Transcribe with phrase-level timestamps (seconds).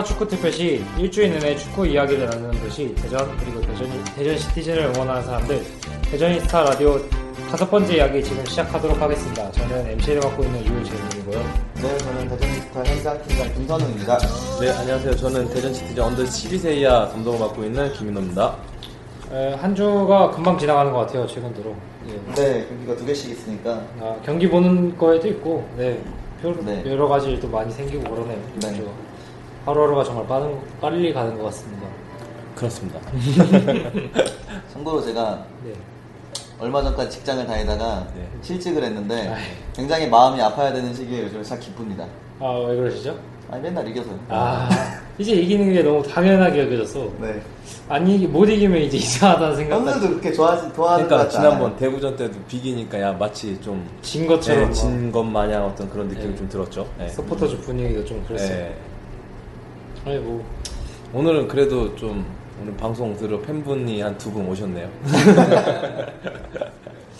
[0.00, 5.22] 하라 축구 특별시 일주일 내내 축구 이야기를 나누는 곳이 대전 그리고 대전 대전 시티즌을 응원하는
[5.22, 5.62] 사람들
[6.10, 6.98] 대저니스타 라디오
[7.50, 9.50] 다섯 번째 이야기 지금 시작하도록 하겠습니다.
[9.52, 11.44] 저는 MC를 맡고 있는 유재민이고요.
[11.82, 14.18] 네, 저는 대저니스타 현장팀장 김선우입니다.
[14.60, 15.16] 네, 안녕하세요.
[15.16, 18.56] 저는 대전 시티즌 under 12세 이하 감독을 맡고 있는 김인호입니다.
[19.32, 21.26] 에, 한 주가 금방 지나가는 것 같아요.
[21.26, 21.72] 최근 들어.
[22.08, 22.34] 예.
[22.34, 23.82] 네, 경기가 두 개씩 있으니까.
[24.00, 26.00] 아, 경기 보는 거에도 있고, 네,
[26.44, 26.82] 여러, 네.
[26.86, 28.38] 여러 가지 일도 많이 생기고 그러네요.
[28.62, 28.82] 네.
[29.64, 31.86] 하루하루가 정말 빠른, 빨리 가는 것 같습니다.
[32.54, 32.98] 그렇습니다.
[34.72, 35.72] 참고로 제가 네.
[36.58, 38.28] 얼마 전까지 직장을 다니다가 네.
[38.42, 39.42] 실직을 했는데 아이.
[39.74, 42.06] 굉장히 마음이 아파야 되는 시기에 요즘 참 기쁩니다.
[42.38, 43.18] 아, 왜 그러시죠?
[43.50, 44.18] 아니, 맨날 이겨서요.
[44.28, 44.68] 아,
[45.18, 47.08] 이제 이기는 게 너무 당연하게 여겨졌어.
[47.20, 47.40] 네.
[47.88, 51.76] 아니, 못 이기면 이제 이상하다는 생각까지 선수도 그렇게 좋아하지, 좋아하는 것 그러니까 지난번 않아요?
[51.78, 56.36] 대구전 때도 비기니까 야 마치 좀 진 것처럼 네, 진것 마냥 어떤 그런 느낌이 네.
[56.36, 56.86] 좀 들었죠.
[56.98, 57.08] 네.
[57.08, 58.68] 서포터즈 분위기가 좀 그랬어요.
[60.04, 60.10] 네.
[60.10, 60.44] 아니 뭐
[61.12, 62.24] 오늘은 그래도 좀
[62.62, 64.88] 오늘 방송 들을 팬분이 한 두 분 오셨네요.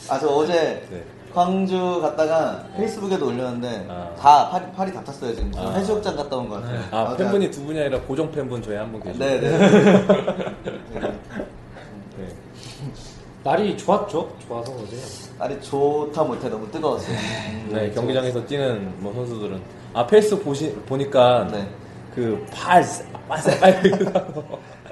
[0.09, 1.03] 아, 저 어제 네.
[1.33, 4.13] 광주 갔다가 페이스북에도 올렸는데 아.
[4.19, 5.53] 다 팔이, 팔이 다 탔어요, 지금.
[5.57, 5.71] 아.
[5.73, 6.81] 해수욕장 갔다 온 것 같아요.
[6.91, 9.25] 아 어제 팬분이 두 분이 아니라 고정 팬분 저희 한 분 계시죠.
[9.25, 9.59] 네, 네.
[9.59, 11.11] 네.
[12.19, 12.29] 네.
[13.45, 14.31] 날이 좋았죠?
[14.47, 14.97] 좋아서 어제.
[15.39, 17.17] 날이 좋다 못해 너무 뜨거웠어요.
[17.17, 19.61] 음, 네, 경기장에서 뛰는 뭐 선수들은
[19.95, 21.67] 아 페이스북 보니까 네.
[22.15, 22.85] 그팔
[23.29, 23.83] 빨빨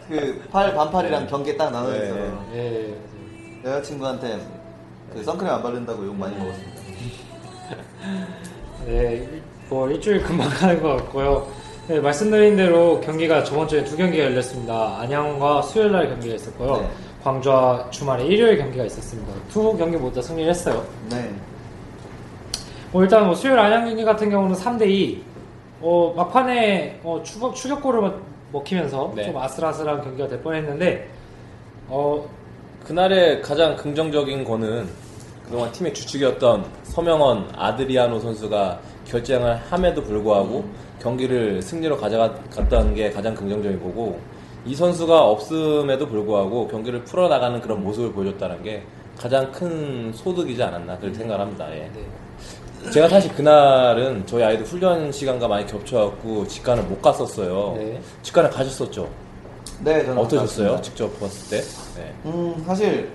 [0.09, 1.99] 그팔 반팔이랑 경계 딱 나눠 네.
[1.99, 2.47] 있어요.
[2.55, 2.95] 예.
[3.65, 4.39] 여자친구한테
[5.13, 6.79] 그 선크림 안 바른다고 욕 많이 먹었습니다.
[8.87, 9.29] 네,
[9.69, 11.47] 뭐 일주일 금방 가는 것 같고요.
[11.89, 14.99] 네, 말씀드린 대로 경기가 저번 주에 두 경기가 열렸습니다.
[15.01, 16.77] 안양과 수요일 날 경기가 있었고요.
[16.83, 16.91] 네.
[17.25, 19.33] 광주와 주말에 일요일 경기가 있었습니다.
[19.51, 20.85] 두 경기 모두 다 승리를 했어요.
[21.11, 21.31] 네.
[22.93, 25.19] 뭐 일단 뭐 수요일 안양 경기 같은 경우는 3대2
[25.81, 28.21] 어, 막판에 어, 추격, 추격골을 먹-
[28.53, 29.25] 먹히면서 네.
[29.27, 31.09] 좀 아슬아슬한 경기가 될 뻔했는데
[31.89, 32.29] 어,
[32.85, 34.89] 그날의 가장 긍정적인 거는
[35.45, 40.65] 그동안 팀의 주축이었던 서명원 아드리아노 선수가 결정을 함에도 불구하고
[41.01, 44.19] 경기를 승리로 가져갔다는 게 가장 긍정적인 거고
[44.67, 48.83] 이 선수가 없음에도 불구하고 경기를 풀어나가는 그런 모습을 보여줬다는 게
[49.17, 51.71] 가장 큰 소득이지 않았나 그렇게 생각합니다.
[51.75, 51.81] 예.
[51.95, 52.05] 네.
[52.93, 57.75] 제가 사실 그날은 저희 아이들 훈련 시간과 많이 겹쳐갖고 직관을 못 갔었어요.
[57.77, 58.01] 네.
[58.23, 59.09] 직관을 가셨었죠?
[59.81, 60.71] 네, 저는 어떠셨어요?
[60.77, 60.83] 갔습니다.
[60.83, 61.65] 직접 봤을 때?
[62.01, 62.15] 네.
[62.25, 63.11] 음, 사실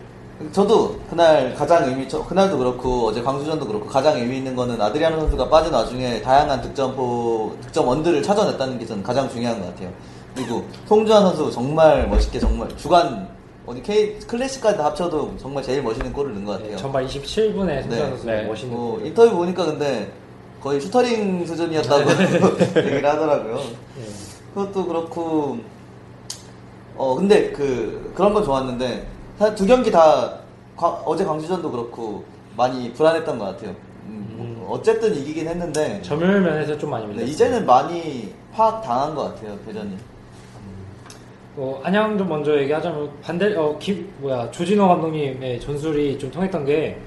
[0.52, 5.20] 저도 그날 가장 의미 저- 그날도 그렇고 어제 광주전도 그렇고 가장 의미 있는 거는 아드리아노
[5.22, 9.90] 선수가 빠진 와중에 다양한 득점포 득점원들을 찾아냈다는 게 저는 가장 중요한 것 같아요.
[10.36, 13.28] 그리고 송주환 선수 정말 멋있게 정말 주간
[13.66, 16.72] 어디 K 클래식까지 다 합쳐도 정말 제일 멋있는 골을 넣은 것 같아요.
[16.72, 17.98] 네, 전반 27분에 송찬 네.
[18.10, 18.44] 선수 네.
[18.44, 19.06] 멋있는 뭐 골.
[19.08, 20.12] 인터뷰 보니까 근데
[20.62, 22.10] 거의 슈터링 수준이었다고
[22.80, 23.56] 얘기를 하더라고요.
[23.56, 24.06] 네.
[24.54, 25.58] 그것도 그렇고
[26.96, 29.08] 어 근데 그 그런 건 좋았는데
[29.40, 30.40] 사실 두 경기 다
[30.76, 32.24] 과- 어제 광주전도 그렇고
[32.58, 33.74] 많이 불안했던 것 같아요.
[34.06, 37.32] 음, 뭐 어쨌든 이기긴 했는데 점유율 면에서 좀 많이 네, 밀렸어요.
[37.32, 39.98] 이제는 많이 파악 당한 것 같아요 대전이.
[41.56, 46.98] 어, 안양 좀 먼저 얘기하자면 반델 어, 김 뭐야 조진호 감독님의 전술이 좀 통했던 게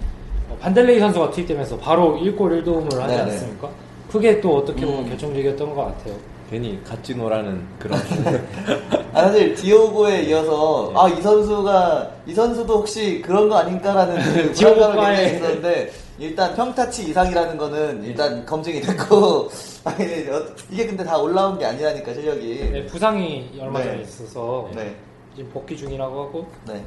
[0.49, 3.21] 어, 반델레이 선수가 투입되면서 바로 1골 1도움을 하지 네네.
[3.23, 3.69] 않았습니까?
[4.11, 5.09] 그게 또 어떻게 보면 음.
[5.09, 6.15] 결정적이었던 것 같아요.
[6.49, 7.99] 괜히 같지노라는 그런
[9.13, 15.29] 아 사실 디오고에 이어서 아이 선수가 이 선수도 혹시 그런 거 아닌가라는 그 불안감을 굉장히
[15.31, 19.49] 했었는데 일단 평타치 이상이라는 거는 일단 검증이 됐고
[19.85, 23.85] 아니 어, 이게 근데 다 올라온 게 아니라니까 실력이 네, 부상이 얼마 네.
[23.87, 24.97] 전에 있어서 네.
[25.35, 26.83] 지금 복귀 중이라고 하고 네.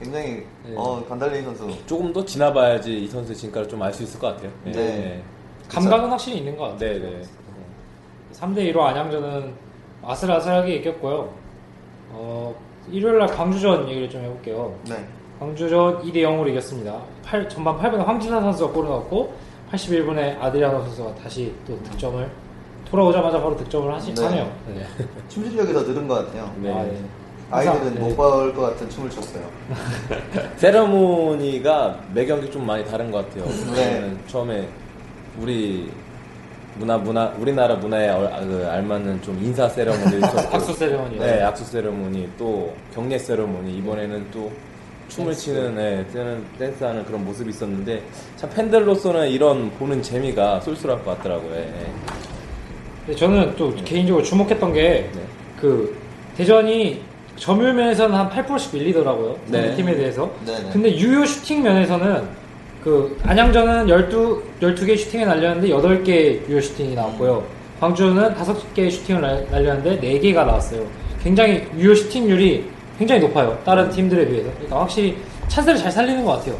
[0.00, 0.74] 굉장히 네.
[0.76, 4.50] 어 간달레이 선수 조금 더 지나봐야지 이 선수의 진가를 좀 알 수 있을 것 같아요.
[4.66, 5.22] 예, 네.
[5.68, 6.70] 감각은 확실히 있는 것 예.
[6.72, 6.92] 같아요.
[6.94, 7.22] 네, 네.
[8.34, 9.52] 3대 2로 안양전은
[10.02, 11.32] 아슬아슬하게 이겼고요.
[12.10, 12.54] 어,
[12.90, 14.76] 일요일 날 광주전 얘기를 좀 해볼게요.
[14.88, 15.06] 네.
[15.46, 17.00] 광주전 2대 0으로 이겼습니다.
[17.24, 19.34] 팔- 전반 8분에 황진아 선수가 골을 넣었고
[19.72, 22.30] 81분에 아드리아노 선수가 다시 또 득점을
[22.88, 24.22] 돌아오자마자 바로 득점을 하시, 네.
[24.24, 24.52] 하네요.
[24.68, 24.86] 네.
[25.28, 26.52] 춤 실력이 더 늘은 것 같아요.
[26.60, 26.72] 네.
[26.72, 26.96] 아, 예.
[27.50, 28.16] 아이들은 항상, 못 네.
[28.16, 29.42] 볼것 같은 춤을 췄어요.
[30.56, 33.50] 세레모니가 매 경기 좀 많이 다른 것 같아요.
[33.74, 34.14] 네.
[34.28, 34.68] 처음에
[35.40, 35.90] 우리
[36.76, 40.22] 문화 문화 우리나라 문화에 얼- 아, 그 알맞는 좀 인사 세레모니
[40.52, 41.18] 악수 세레머니.
[41.18, 44.50] 네, 악수 세레모니 또 격려 세레모니 이번에는 또
[45.16, 45.34] 춤을.
[45.34, 48.02] 치는 네, 댄- 댄스하는 그런 모습이 있었는데
[48.36, 51.54] 참 팬들로서는 이런 보는 재미가 쏠쏠할 것 같더라고요.
[51.54, 51.70] 예,
[53.08, 53.14] 예.
[53.14, 55.20] 저는 또 개인적으로 주목했던 게 네.
[55.60, 55.96] 그
[56.36, 57.00] 대전이
[57.36, 59.36] 점유율 면에서는 한 8%씩 밀리더라고요.
[59.48, 59.74] 네.
[59.74, 60.30] 팀에 대해서.
[60.46, 60.70] 네네.
[60.72, 62.22] 근데 유효 슈팅 면에서는
[62.84, 67.44] 그 안양전은 12, 12개 슈팅을 날렸는데 8개 유효 슈팅이 나왔고요.
[67.80, 70.86] 광주는 5개 슈팅을 날- 날렸는데 4개가 나왔어요.
[71.22, 72.64] 굉장히 유효 슈팅률이
[73.02, 73.58] 굉장히 높아요.
[73.64, 74.48] 다른 팀들에 비해서.
[74.52, 75.18] 그러니까 확실히
[75.48, 76.56] 찬스를 잘 살리는 것 같아요.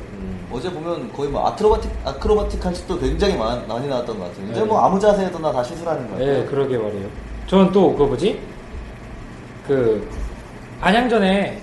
[0.50, 4.50] 어제 보면 거의 뭐 acrobatic acrobatic 한 슛도 굉장히 많, 많이 나왔던 것 같아요.
[4.50, 4.66] 이제 네.
[4.66, 6.40] 뭐 아무 자세에서나 다 슛을 하는 것 같아요.
[6.40, 7.06] 네, 그러게 말이에요.
[7.46, 8.40] 저는 또, 그 뭐지?
[9.68, 10.10] 그,
[10.80, 11.60] 안양전에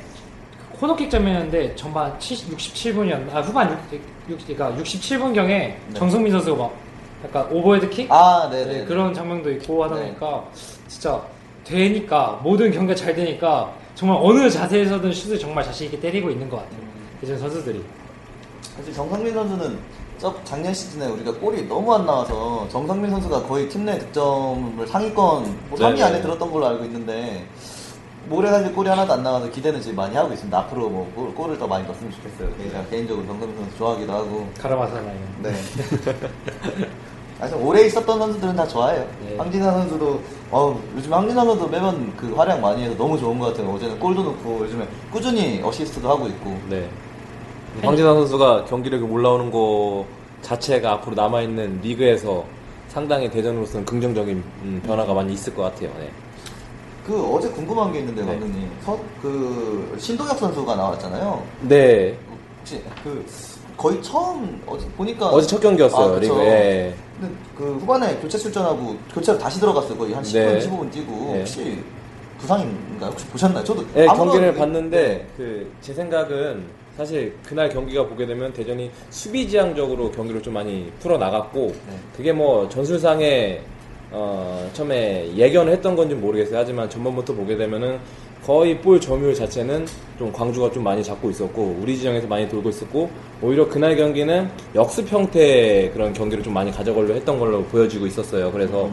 [0.80, 3.36] 코너킥 장면이었는데 전반 67분이었나?
[3.36, 6.74] 아, 후반 6, 6, 그러니까 67분 경에 정석민 선수가 막
[7.26, 8.10] 약간 오버헤드 킥?
[8.10, 8.86] 아, 네, 네 네.
[8.86, 10.02] 그런 장면도 있고 하다 네.
[10.04, 10.46] 보니까
[10.88, 11.22] 진짜
[11.66, 16.56] 되니까 모든 경기가 잘 되니까 정말 어느 자세에서든 슛을 정말 자신 있게 때리고 있는 것
[16.56, 16.80] 같아요.
[17.22, 17.84] 예전 선수들이.
[18.78, 19.78] 사실 정상민 선수는
[20.18, 25.44] 저 작년 시즌에 우리가 골이 너무 안 나와서 정상민 선수가 거의 팀 내 득점을 상위권
[25.70, 26.04] 뭐 3위 네네.
[26.04, 27.46] 안에 들었던 걸로 알고 있는데
[28.48, 30.58] 사실 골이 하나도 안 나와서 기대는 지금 많이 하고 있습니다.
[30.58, 32.56] 앞으로 뭐 골, 골을 더 많이 넣었으면 좋겠어요.
[32.70, 34.48] 제가 개인적으로 정상민 선수 좋아하기도 하고.
[34.62, 35.20] 가라마사나요.
[35.44, 35.52] 네.
[37.40, 39.06] 사실 오래 있었던 선수들은 다 좋아해요.
[39.26, 39.38] 네.
[39.38, 40.20] 황진아 선수도
[40.52, 43.74] 어, 요즘 황진아 선수도 매번 그 활약 많이 해서 너무 좋은 것 같아요.
[43.74, 46.58] 어제는 골도 넣고 요즘에 꾸준히 어시스트도 하고 있고.
[46.70, 46.90] 네.
[47.82, 50.06] 황진아 선수가 경기력이 올라오는 거
[50.42, 52.44] 자체가 앞으로 남아 있는 리그에서
[52.90, 55.90] 상당히 대전으로서는 긍정적인 음, 변화가 많이 있을 것 같아요.
[56.00, 56.10] 네.
[57.06, 58.28] 그 어제 궁금한 게 있는데 네.
[58.28, 61.42] 감독님, 서- 그 신동엽 선수가 나왔잖아요.
[61.62, 62.18] 네.
[62.60, 63.26] 혹시 그
[63.78, 66.34] 거의 처음 어제 보니까 어제 첫 경기였어요, 아, 그쵸.
[66.34, 66.94] 리그에.
[67.20, 69.98] 근데 그 후반에 교체 출전하고 교체로 다시 들어갔어요.
[69.98, 70.60] 거의 한 10분, 네.
[70.60, 71.40] 15분 뛰고 네.
[71.40, 71.84] 혹시
[72.40, 73.12] 부상인가요?
[73.12, 73.64] 혹시 보셨나요?
[73.64, 76.64] 저도 네, 아무런 경기를 그- 봤는데 그 제 생각은
[76.98, 81.96] 사실 그날 경기가 보게 되면 대전이 수비지향적으로 경기를 좀 많이 풀어 나갔고 네.
[82.18, 83.62] 그게 뭐 전술상에
[84.12, 86.58] 어, 처음에 예견을 했던 건지 모르겠어요.
[86.60, 88.00] 하지만 전반부터 보게 되면은
[88.46, 89.86] 거의 볼 점유율 자체는
[90.18, 93.10] 좀 광주가 좀 많이 잡고 있었고 우리 지정에서 많이 돌고 있었고
[93.42, 98.52] 오히려 그날 경기는 역습 형태의 그런 경기를 좀 많이 가져가려 했던 걸로 보여지고 있었어요.
[98.52, 98.90] 그래서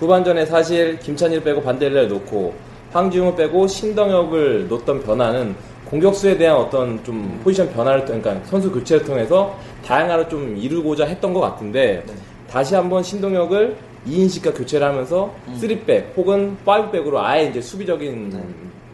[0.00, 2.54] 후반전에 사실 김찬일 빼고 반델레를 놓고
[2.92, 5.54] 황지웅을 빼고 신동엽을 놓던 변화는
[5.86, 11.32] 공격수에 대한 어떤 좀 포지션 변화를 통- 그러니까 선수 교체를 통해서 다양화를 좀 이루고자 했던
[11.32, 12.12] 것 같은데 네.
[12.50, 13.76] 다시 한번 신동엽을
[14.06, 18.38] 2인식과 교체를 하면서 3백 혹은 5백으로 아예 이제 수비적인 네.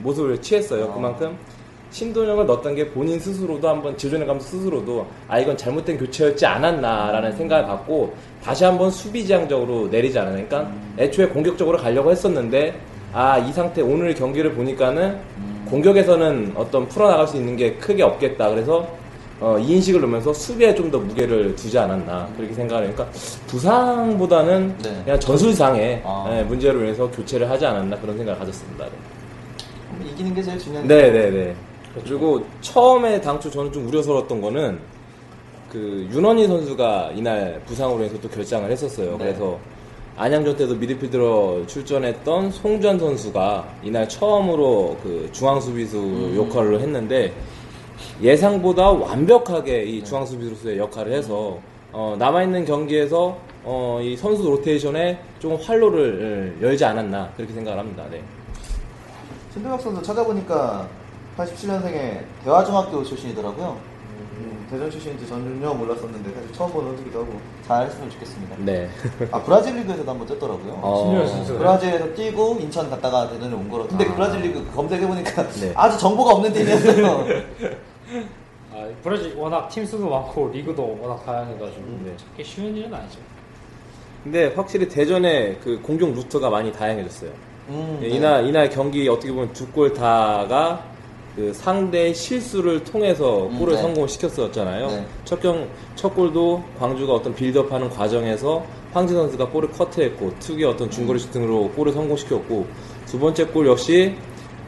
[0.05, 0.85] 모습을 취했어요.
[0.91, 0.95] 아.
[0.95, 1.37] 그만큼
[1.91, 8.13] 신동엽을 넣었던 게 본인 스스로도 한번 지존해가면서 스스로도 아 이건 잘못된 교체였지 않았나라는 생각을 갖고
[8.43, 10.45] 다시 한번 수비지향적으로 내리지 않았나.
[10.45, 12.79] 그러니까 애초에 공격적으로 가려고 했었는데
[13.13, 15.19] 아 이 상태 오늘 경기를 보니까는
[15.71, 18.51] 공격에서는 어떤 풀어나갈 수 있는 게 크게 없겠다.
[18.51, 18.87] 그래서
[19.41, 23.07] 어, 2인식을 넣으면서 수비에 좀 더 무게를 두지 않았나 그렇게 생각을 하니까
[23.47, 25.01] 부상보다는 네.
[25.05, 26.27] 그냥 전술상의 아.
[26.33, 28.85] 예, 문제로 인해서 교체를 하지 않았나 그런 생각을 가졌습니다.
[28.85, 28.91] 네.
[30.05, 31.57] 이기는 게 제일 중요한 네 네 네.
[32.05, 34.79] 그리고 처음에 당초 저는 좀 우려스러웠던 거는
[35.71, 39.13] 그 윤원희 선수가 이날 부상으로 해서 또 결장을 했었어요.
[39.13, 39.19] 네.
[39.19, 39.59] 그래서
[40.17, 46.37] 안양전 때도 미드필더로 출전했던 송전 선수가 이날 처음으로 그 중앙 수비수 음.
[46.37, 47.33] 역할을 했는데
[48.23, 49.85] 예상보다 완벽하게 네.
[49.85, 51.59] 이 중앙 수비수의 역할을 해서
[51.93, 58.05] 어, 남아있는 경기에서 어, 이 선수 로테이션에 조금 활로를 예, 열지 않았나 그렇게 생각을 합니다.
[58.11, 58.21] 네.
[59.55, 60.89] 신동엽 선수 찾아보니까
[61.39, 63.79] 87년생에 대화중학교 출신이더라고요.
[64.37, 68.57] 음, 대전 출신인지 전혀 몰랐었는데 사실 처음 보는 선수기도 하고 잘 했으면 좋겠습니다.
[68.59, 68.91] 네.
[69.31, 70.81] 아 브라질 리그에서도 한번 뛰었더라고요.
[70.83, 71.05] 어.
[71.05, 71.59] 신유열 선수가.
[71.61, 73.87] 브라질에서 뛰고 인천 갔다가 대전에 온 거라.
[73.87, 74.15] 근데 그 아.
[74.17, 75.73] 브라질 리그 검색해 보니까 네.
[75.77, 77.27] 아주 정보가 없는 팀이었어요.
[78.73, 82.13] 아, 브라질 워낙 팀 수도 많고 리그도 워낙 다양해가지고 네.
[82.17, 83.21] 찾기 쉬운 일은 아니죠.
[84.25, 87.54] 근데 확실히 대전의 그 공격 루트가 많이 다양해졌어요.
[87.69, 88.15] 음, 예, 네.
[88.17, 90.85] 이날 이날 경기 어떻게 보면 두 골 다가
[91.37, 93.83] 그 상대의 실수를 통해서 음, 골을 네.
[93.83, 94.87] 성공시켰었잖아요.
[94.87, 95.07] 네.
[95.25, 95.67] 첫, 경,
[95.97, 101.71] 첫 골도 광주가 어떤 빌드업 하는 과정에서 황진산 선수가 골을 커트했고 특유의 어떤 중거리 슈팅으로
[101.71, 102.67] 골을 성공시켰고
[103.07, 104.15] 두 번째 골 역시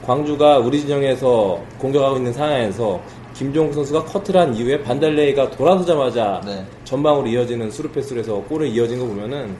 [0.04, 3.00] 광주가 우리 진영에서 공격하고 있는 상황에서
[3.34, 6.64] 김종국 선수가 커트를 한 이후에 반달레이가 돌아서자마자 네.
[6.84, 9.54] 전방으로 이어지는 스루 패스로 해서 골을 이어진 거 보면은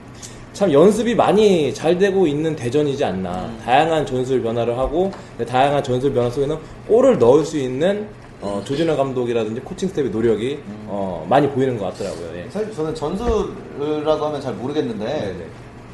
[0.56, 3.52] 참 연습이 많이 잘 되고 있는 대전이지 않나.
[3.62, 6.56] 다양한 전술 변화를 하고 그 다양한 전술 변화 속에는
[6.88, 8.08] 골을 넣을 수 있는
[8.40, 12.38] 어, 조진호 감독이라든지 코칭 스텝의 노력이 어, 많이 보이는 것 같더라고요.
[12.38, 12.46] 예.
[12.48, 15.46] 사실 저는 전술이라고 하면 잘 모르겠는데 네네.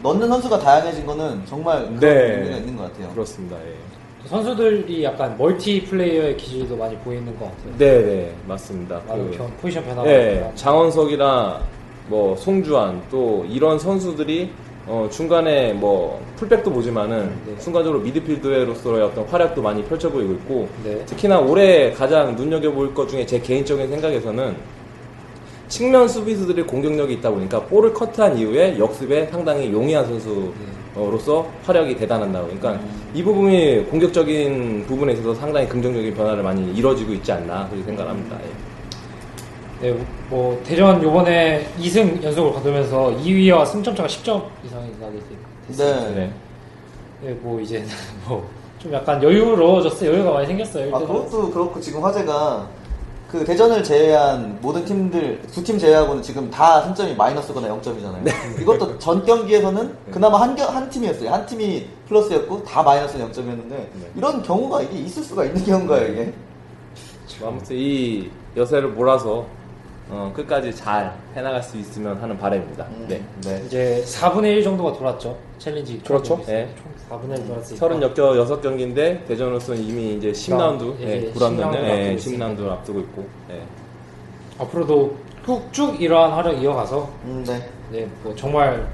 [0.04, 2.37] 넣는 선수가 다양해진 거는 정말 그런 네.
[2.37, 3.09] 의미가 있는 것 같아요.
[3.14, 3.57] 그렇습니다.
[3.66, 3.75] 예.
[4.28, 7.76] 선수들이 약간 멀티 플레이어의 기질도 많이 보이는 것 같아요.
[7.78, 9.00] 네 네 맞습니다.
[9.09, 11.61] 많은 그- 변- 포지션 변화가 예, 많이 장원석이나
[12.12, 14.50] 뭐 송주환 또 이런 선수들이
[14.87, 17.54] 어, 중간에 뭐 풀백도 보지만은 네.
[17.59, 21.02] 순간적으로 미드필더로서의 어떤 활약도 많이 펼쳐 보이고 있고 네.
[21.07, 24.54] 특히나 올해 가장 눈여겨 볼 것 중에 제 개인적인 생각에서는
[25.69, 32.78] 측면 수비수들의 공격력이 있다 보니까 볼을 커트한 이후에 역습에 상당히 용이한 선수로서 활약이 대단하다 보니까
[33.14, 38.37] 이 부분이 공격적인 부분에 있어서 상당히 긍정적인 변화를 많이 이뤄지고 있지 않나 그렇게 생각합니다.
[38.37, 38.72] 예.
[39.83, 39.93] 네,
[40.31, 45.19] 뭐 대전 요번에 2승 연속을 거두면서 2위와 승점 차가 10점 이상이 나게
[45.69, 46.01] 됐어요.
[46.11, 46.15] 네.
[46.15, 46.33] 네.
[47.23, 47.85] 네, 뭐 이제
[48.27, 48.45] 뭐
[48.83, 50.11] 좀 약간 여유로워졌어요.
[50.12, 50.83] 여유가 많이 생겼어요.
[50.83, 51.07] 아, 일단은.
[51.07, 52.67] 그것도 그렇고 지금 화제가
[53.31, 58.25] 그 대전을 제외한 모든 팀들 두 팀 제외하고는 지금 다 승점이 마이너스거나 0점이잖아요.
[58.25, 58.33] 네.
[58.61, 61.31] 이것도 전 경기에서는 그나마 한, 겨- 한 팀이었어요.
[61.31, 63.89] 한 팀이 플러스였고 다 마이너스 0점이었는데 네.
[64.17, 66.33] 이런 경우가 이게 있을 수가 있는 경우가요 이게.
[67.39, 69.47] 뭐 아무튼 이 여세를 몰아서
[70.11, 72.85] 어, 끝까지 잘 해나갈 수 있으면 하는 바람입니다.
[72.91, 73.07] 음.
[73.09, 73.23] 네.
[73.45, 73.63] 네.
[73.67, 75.37] 이제 4분의 1 정도가 돌았죠.
[75.59, 76.01] 챌린지.
[76.05, 76.37] 그렇죠.
[76.37, 76.69] 총 예.
[77.11, 77.89] 4분의 1 돌았으니까.
[77.89, 82.47] 36경기인데 대전으로서는 이미 이제 10라운드, 예, 예, 이제 9라운드, 10라운드 예, 앞두고 있으니까.
[82.47, 83.63] 10라운드를 앞두고 있고, 예.
[84.59, 85.17] 앞으로도
[85.73, 87.69] 쭉 이러한 활약 이어가서 음, 네.
[87.91, 88.87] 네, 뭐 정말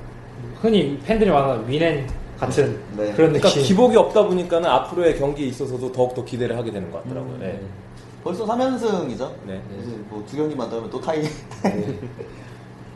[0.61, 2.07] 흔히 팬들이 말하는 위넨
[2.39, 3.13] 같은 네.
[3.13, 3.63] 그런 그러니까 느낌.
[3.65, 7.33] 기복이 없다 보니까는 앞으로의 경기에 있어서도 더욱더 기대를 하게 되는 것 같더라고요.
[7.35, 7.61] 음, 예.
[8.29, 9.31] 벌써 3연승이죠.
[9.47, 9.59] 네.
[9.83, 11.23] 이제 뭐 두 경기만 더 하면 또 타이.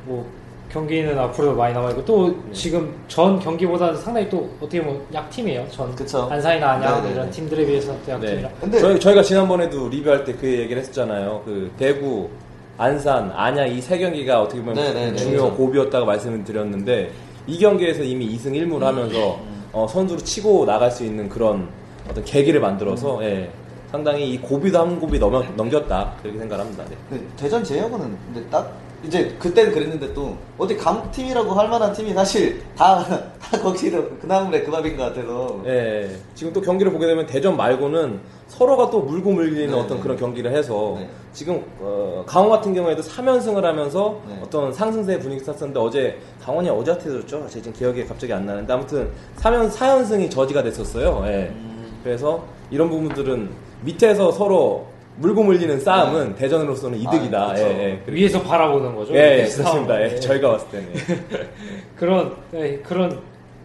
[0.04, 0.26] 뭐
[0.70, 2.34] 경기는 앞으로 많이 남아있고 또 네.
[2.52, 5.66] 지금 전 경기보다는 상당히 또 어떻게 보면 약팀이에요.
[5.70, 6.28] 전 그쵸.
[6.30, 7.14] 안산이나 안양 네네네.
[7.14, 8.48] 이런 팀들에 비해서 또 약팀이라.
[8.48, 8.54] 네.
[8.60, 11.42] 근데- 저희, 저희가 지난번에도 리뷰할 때 그 얘기를 했었잖아요.
[11.46, 12.28] 그 대구,
[12.76, 15.16] 안산, 안양 이 세 경기가 어떻게 보면 네네네.
[15.16, 15.56] 중요 그렇죠.
[15.56, 17.10] 고비였다고 말씀을 드렸는데
[17.46, 19.64] 이 경기에서 이미 2승 1무를 하면서 음.
[19.72, 21.68] 어, 선두로 치고 나갈 수 있는 그런
[22.10, 23.22] 어떤 계기를 만들어서 음.
[23.22, 23.50] 예,
[23.92, 26.84] 상당히 이 고비도 한 고비 넘어, 넘겼다 그렇게 생각합니다.
[26.88, 26.96] 네.
[27.10, 28.72] 네, 대전 제야구는 근데 딱
[29.04, 33.04] 이제 그때는 그랬는데 또 어디 강팀이라고 할 만한 팀이 사실 다,
[33.38, 38.20] 다 거기로 그나물에 그 밥인 것 같아서 예, 지금 또 경기를 보게 되면 대전 말고는
[38.48, 40.02] 서로가 또 물고 물리는 네, 어떤 네.
[40.02, 41.10] 그런 경기를 해서 네.
[41.34, 44.40] 지금 어, 강원 같은 경우에도 3연승을 하면서 네.
[44.42, 47.46] 어떤 상승세 분위기 탔었는데 어제 강원이 어제 한테 졌죠?
[47.48, 51.24] 제 지금 기억이 갑자기 안 나는데 아무튼 3연, 4연승이 저지가 됐었어요.
[51.26, 51.52] 예.
[51.54, 52.00] 음.
[52.02, 54.86] 그래서 이런 부분들은 밑에서 서로
[55.16, 57.38] 물고 물리는 싸움은 대전으로서는 이득이다.
[57.38, 57.58] 아.
[57.58, 58.12] 예, 예.
[58.12, 59.14] 위에서 바라보는 거죠.
[59.14, 60.02] 예, 예, 그렇습니다.
[60.02, 60.18] 예.
[60.18, 60.92] 저희가 봤을 때는.
[61.32, 61.48] 예.
[61.96, 63.20] 그런 네, 그런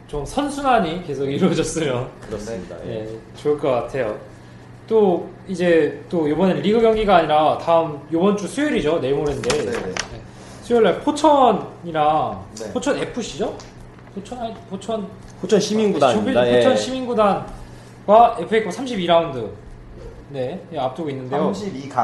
[0.08, 2.76] 좀 선순환이 계속 이루어졌으면 그렇습니다.
[2.86, 3.02] 예.
[3.02, 4.18] 예, 좋을 것 같아요.
[4.88, 9.00] 또 이제 또 이번엔 리그 경기가 아니라 다음 이번 주 수요일이죠.
[9.00, 9.72] 내일 모레인데 네네.
[9.72, 9.94] 네.
[10.64, 12.74] 수요일날 포천이랑 네.
[12.74, 13.56] 포천 FC죠?
[14.16, 15.08] 포천 아니 포천
[15.42, 16.42] 포천 시민구단입니다.
[16.42, 16.58] 조필 예.
[16.60, 19.50] 포천 시민구단과 FA컵 32라운드
[20.30, 21.52] 네 예, 앞두고 있는데요.
[21.52, 21.98] 32강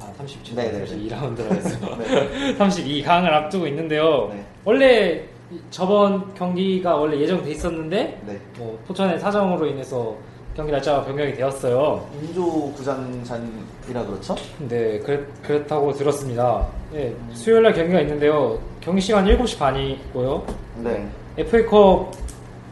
[0.00, 0.54] 아 37.
[0.56, 0.84] 네네네.
[0.84, 1.96] 32라운드라고 했어.
[1.96, 2.56] 네.
[2.58, 4.28] 32강을 앞두고 있는데요.
[4.32, 4.44] 네.
[4.64, 8.38] 원래 이- 저번 경기가 원래 예정돼 있었는데 네.
[8.58, 10.14] 뭐 포천의 사정으로 인해서
[10.56, 12.06] 경기 날짜가 변경이 되었어요.
[12.22, 14.36] 인조 구장산이라 그렇죠?
[14.68, 16.66] 네, 그랬, 그렇다고 들었습니다.
[16.92, 18.58] 네, 수요일 날 경기가 있는데요.
[18.80, 20.46] 경기 시간 7시 반이고요.
[20.78, 21.08] 네.
[21.38, 22.12] FA컵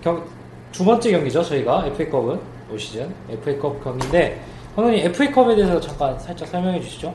[0.01, 0.25] 경,
[0.71, 1.87] 두 번째 경기죠, 저희가.
[1.89, 2.39] FA컵은
[2.71, 3.13] 올 시즌.
[3.29, 4.41] FA컵 경기인데,
[4.75, 7.15] 현원이 FA컵에 대해서 잠깐 살짝 설명해 주시죠.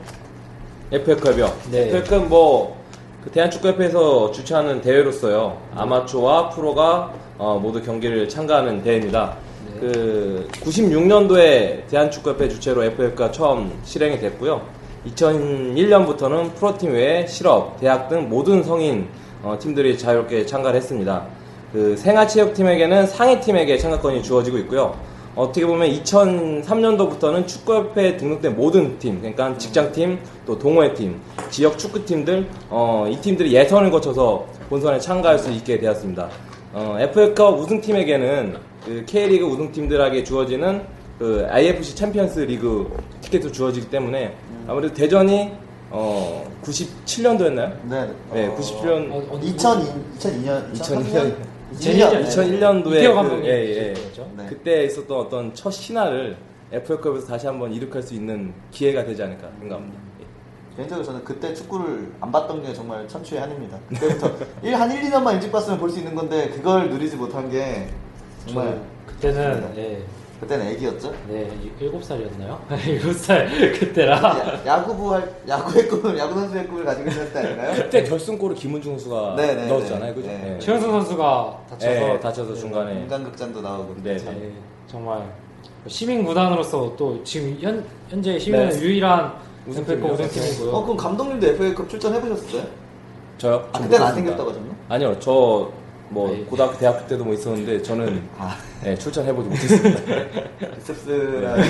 [0.92, 1.52] FA컵이요.
[1.72, 1.88] 네.
[1.88, 2.76] FA컵 뭐,
[3.24, 5.58] 그 대한축구협회에서 주최하는 대회로서요.
[5.74, 9.36] 아마추어와 프로가 어, 모두 경기를 참가하는 대회입니다.
[9.66, 9.80] 네.
[9.80, 14.62] 그 96년도에 대한축구협회 주최로 FA컵가 처음 실행이 됐고요.
[15.08, 19.08] 2001년부터는 프로팀 외에 실업, 대학 등 모든 성인
[19.42, 21.24] 어, 팀들이 자유롭게 참가를 했습니다.
[21.72, 25.07] 그 생활체육팀에게는 상위팀에게 참가권이 주어지고 있고요.
[25.38, 31.14] 어떻게 보면 2003년도부터는 축구협회에 등록된 모든 팀, 그러니까 직장팀, 또 동호회팀,
[31.48, 36.28] 지역 축구팀들, 어, 이 팀들이 예선을 거쳐서 본선에 참가할 수 있게 되었습니다.
[36.72, 40.82] 어, FA컵 우승팀에게는 그 K리그 우승팀들에게 주어지는
[41.20, 42.90] 그 IFC 챔피언스 리그
[43.20, 44.34] 티켓도 주어지기 때문에
[44.66, 45.52] 아무래도 대전이
[45.90, 47.72] 어 97년도였나요?
[47.84, 48.10] 네.
[48.32, 49.84] 네, 어, 97년 어, 어, 2002,
[50.18, 51.34] 2002년, 2002년
[51.74, 53.50] 2002년, 2001년도에 이태호 그, 감독님 예,
[53.90, 53.92] 예.
[53.92, 54.30] 그렇죠?
[54.36, 54.46] 네.
[54.48, 56.36] 그때 있었던 어떤 첫 신화를
[56.72, 59.98] FA컵에서 다시 한번 이룩할 수 있는 기회가 되지 않을까 생각합니다.
[60.20, 60.76] 예.
[60.76, 63.78] 개인적으로 저는 그때 축구를 안 봤던 게 정말 천추의 한입니다.
[63.88, 64.30] 그때부터
[64.62, 67.88] 일, 한 1, 2년만 일찍 봤으면 볼 수 있는 건데 그걸 누리지 못한 게
[68.46, 69.82] 정말 그때는 네.
[69.82, 70.02] 예,
[70.40, 71.12] 그때는 애기였죠.
[71.28, 72.58] 네, 7살이었나요?
[72.68, 73.48] 7살
[73.80, 74.14] 그때라.
[74.16, 77.74] 야, 야구부 할 야구의 꿈을 야구 선수의 꿈을 가지고 있었을 때 아닌가요?
[77.82, 80.14] 그때 결승골을 김은중 선수가 네, 네, 넣었잖아요, 네.
[80.14, 80.28] 그죠?
[80.28, 80.54] 네.
[80.54, 80.58] 예.
[80.60, 84.32] 최현수 선수가 다쳐서 예, 다쳐서 중간에 인간극장도 나오고 네, 참.
[84.40, 84.52] 네,
[84.86, 85.22] 정말
[85.88, 88.80] 시민 구단으로서 또 지금 현, 현재 시민은 네.
[88.80, 89.32] 유일한
[89.66, 90.12] 우승팀이요?
[90.12, 90.70] 우승팀 우승팀이고요.
[90.76, 92.62] 어 그럼 감독님도 FA컵 출전해 보셨어요?
[93.38, 93.68] 저요?
[93.72, 94.14] 아저 그때는 안.
[94.14, 94.68] 생겼다고 하셨나?
[94.88, 95.70] 아니요, 저
[96.10, 96.46] 뭐 아니.
[96.46, 100.00] 고등학교, 대학교 때도 뭐 있었는데 저는 아 예, 출전해보지 못했습니다.
[100.76, 101.54] 비셉스라.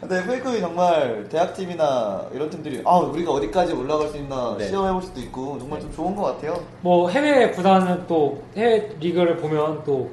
[0.00, 4.66] 근데 FA컵이 정말 대학팀이나 이런 팀들이 아 우리가 어디까지 올라갈 수 있나 네.
[4.68, 6.62] 시험해볼 수도 있고 정말 좀 좋은 것 같아요.
[6.80, 10.10] 뭐 해외 구단은 또 해외 리그를 보면 또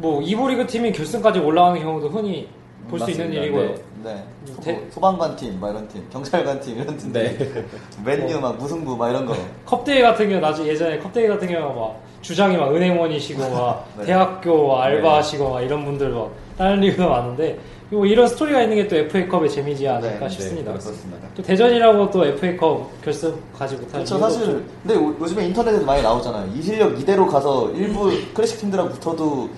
[0.00, 2.48] 뭐 이보 리그 팀이 결승까지 올라가는 경우도 흔히
[2.88, 3.32] 볼 수 있는.
[3.32, 3.74] 일이고요.
[4.02, 4.14] 네.
[4.46, 4.52] 네.
[4.54, 7.38] 소, 대- 소방관 팀, 막 이런 팀, 경찰관 팀 이런 팀들.
[7.38, 7.64] 네.
[8.04, 9.34] 맨유 막 무승부 막 이런 거.
[9.64, 14.06] 컵대회 같은 경우 나중에 예전에 컵대회 같은 경우 막 주장이 막 은행원이시고 막 네.
[14.06, 17.58] 대학교 막 알바하시고 막 이런 분들 막 다른 리그가 많은데
[17.90, 20.72] 뭐 이런 스토리가 있는 게 또 FA컵의 재미지 않을까 네, 싶습니다.
[20.72, 21.28] 네, 그렇습니다.
[21.34, 24.18] 또 대전이라고 또 FA컵 결승 가지 못할 그렇죠.
[24.18, 24.60] 사실 없죠.
[24.82, 26.50] 근데 요- 요즘에 인터넷에도 많이 나오잖아요.
[26.54, 29.48] 이 실력 이대로 가서 일부 클래식 팀들하고 붙어도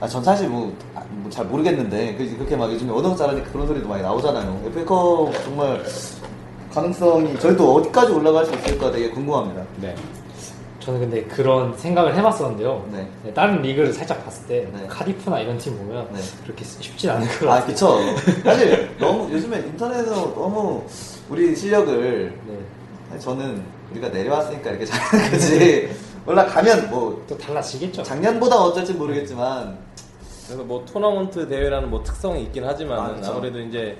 [0.00, 0.72] 아, 전 사실 뭐
[1.32, 4.60] 잘 모르겠는데 그- 그렇게 막 요즘에 언어 잘하니까 그런 소리도 많이 나오잖아요.
[4.66, 5.82] FA컵 정말
[6.72, 9.62] 가능성이 저희도 어디까지 올라갈 수 있을까 되게 궁금합니다.
[9.80, 9.94] 네.
[10.80, 12.86] 저는 근데 그런 생각을 해봤었는데요.
[12.92, 13.08] 네.
[13.24, 14.86] 네, 다른 리그를 살짝 봤을 때 네.
[14.88, 16.20] 카디프나 이런 팀 보면 네.
[16.44, 17.66] 그렇게 쉽진 않을 것 아, 같아요.
[17.68, 17.98] 그쵸.
[18.44, 20.82] 사실 너무 요즘에 인터넷에서 너무
[21.30, 23.18] 우리 실력을 네.
[23.18, 23.62] 저는
[23.92, 25.90] 우리가 내려왔으니까 이렇게 잘하는 거지.
[26.26, 28.02] 올라가면 뭐 또 달라지겠죠.
[28.02, 29.76] 작년보다 어쩔지 모르겠지만
[30.52, 33.32] 그래서 뭐 토너먼트 대회라는 뭐 특성이 있긴 하지만 아, 은 그쵸.
[33.32, 33.96] 아무래도 이제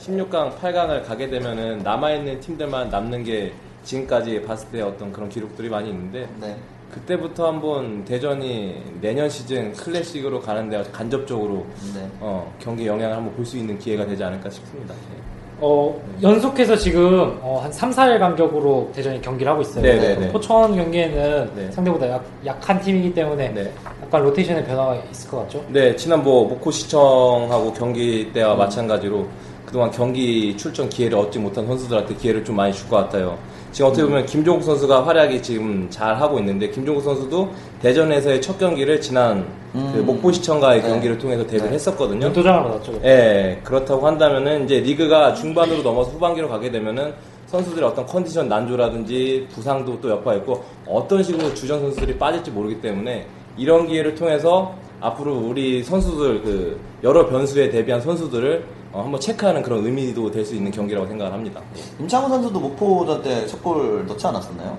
[0.00, 3.52] 16강, 8강을 가게 되면은 남아있는 팀들만 남는 게
[3.84, 6.56] 지금까지 봤을 때 어떤 그런 기록들이 많이 있는데 네.
[6.90, 12.08] 그때부터 한번 대전이 내년 시즌 클래식으로 가는데 간접적으로 네.
[12.20, 14.94] 어, 경기 영향을 한번 볼 수 있는 기회가 되지 않을까 싶습니다.
[14.94, 15.22] 네.
[15.64, 19.80] 어, 연속해서 지금 어, 한 3, 4일 간격으로 대전이 경기를 하고 있어요.
[19.82, 20.32] 네, 네, 네.
[20.32, 21.70] 포천 경기에는 네.
[21.70, 23.72] 상대보다 약, 약한 팀이기 때문에 네.
[24.02, 25.64] 약간 로테이션의 변화가 있을 것 같죠?
[25.68, 29.24] 네, 지난 뭐 목포시청하고 경기 때와 마찬가지로
[29.64, 33.38] 그동안 경기 출전 기회를 얻지 못한 선수들한테 기회를 좀 많이 줄 것 같아요.
[33.72, 39.00] 지금 어떻게 보면 김종국 선수가 활약이 지금 잘 하고 있는데 김종국 선수도 대전에서의 첫 경기를
[39.00, 40.06] 지난 그 음.
[40.06, 40.88] 목포시청과의 네.
[40.88, 41.74] 경기를 통해서 데뷔를 네.
[41.74, 42.26] 했었거든요.
[42.26, 43.00] 눈도장을 받았죠.
[43.04, 47.14] 예, 그렇다고 한다면은 이제 리그가 중반으로 넘어서 후반기로 가게 되면은
[47.46, 53.86] 선수들의 어떤 컨디션 난조라든지 부상도 또 여파있고 어떤 식으로 주전 선수들이 빠질지 모르기 때문에 이런
[53.86, 60.30] 기회를 통해서 앞으로 우리 선수들 그 여러 변수에 대비한 선수들을 어, 한번 체크하는 그런 의미도
[60.30, 61.60] 될 수 있는 경기라고 생각을 합니다.
[61.98, 64.76] 임창훈 선수도 목포전 때 첫 골 넣지 않았었나요?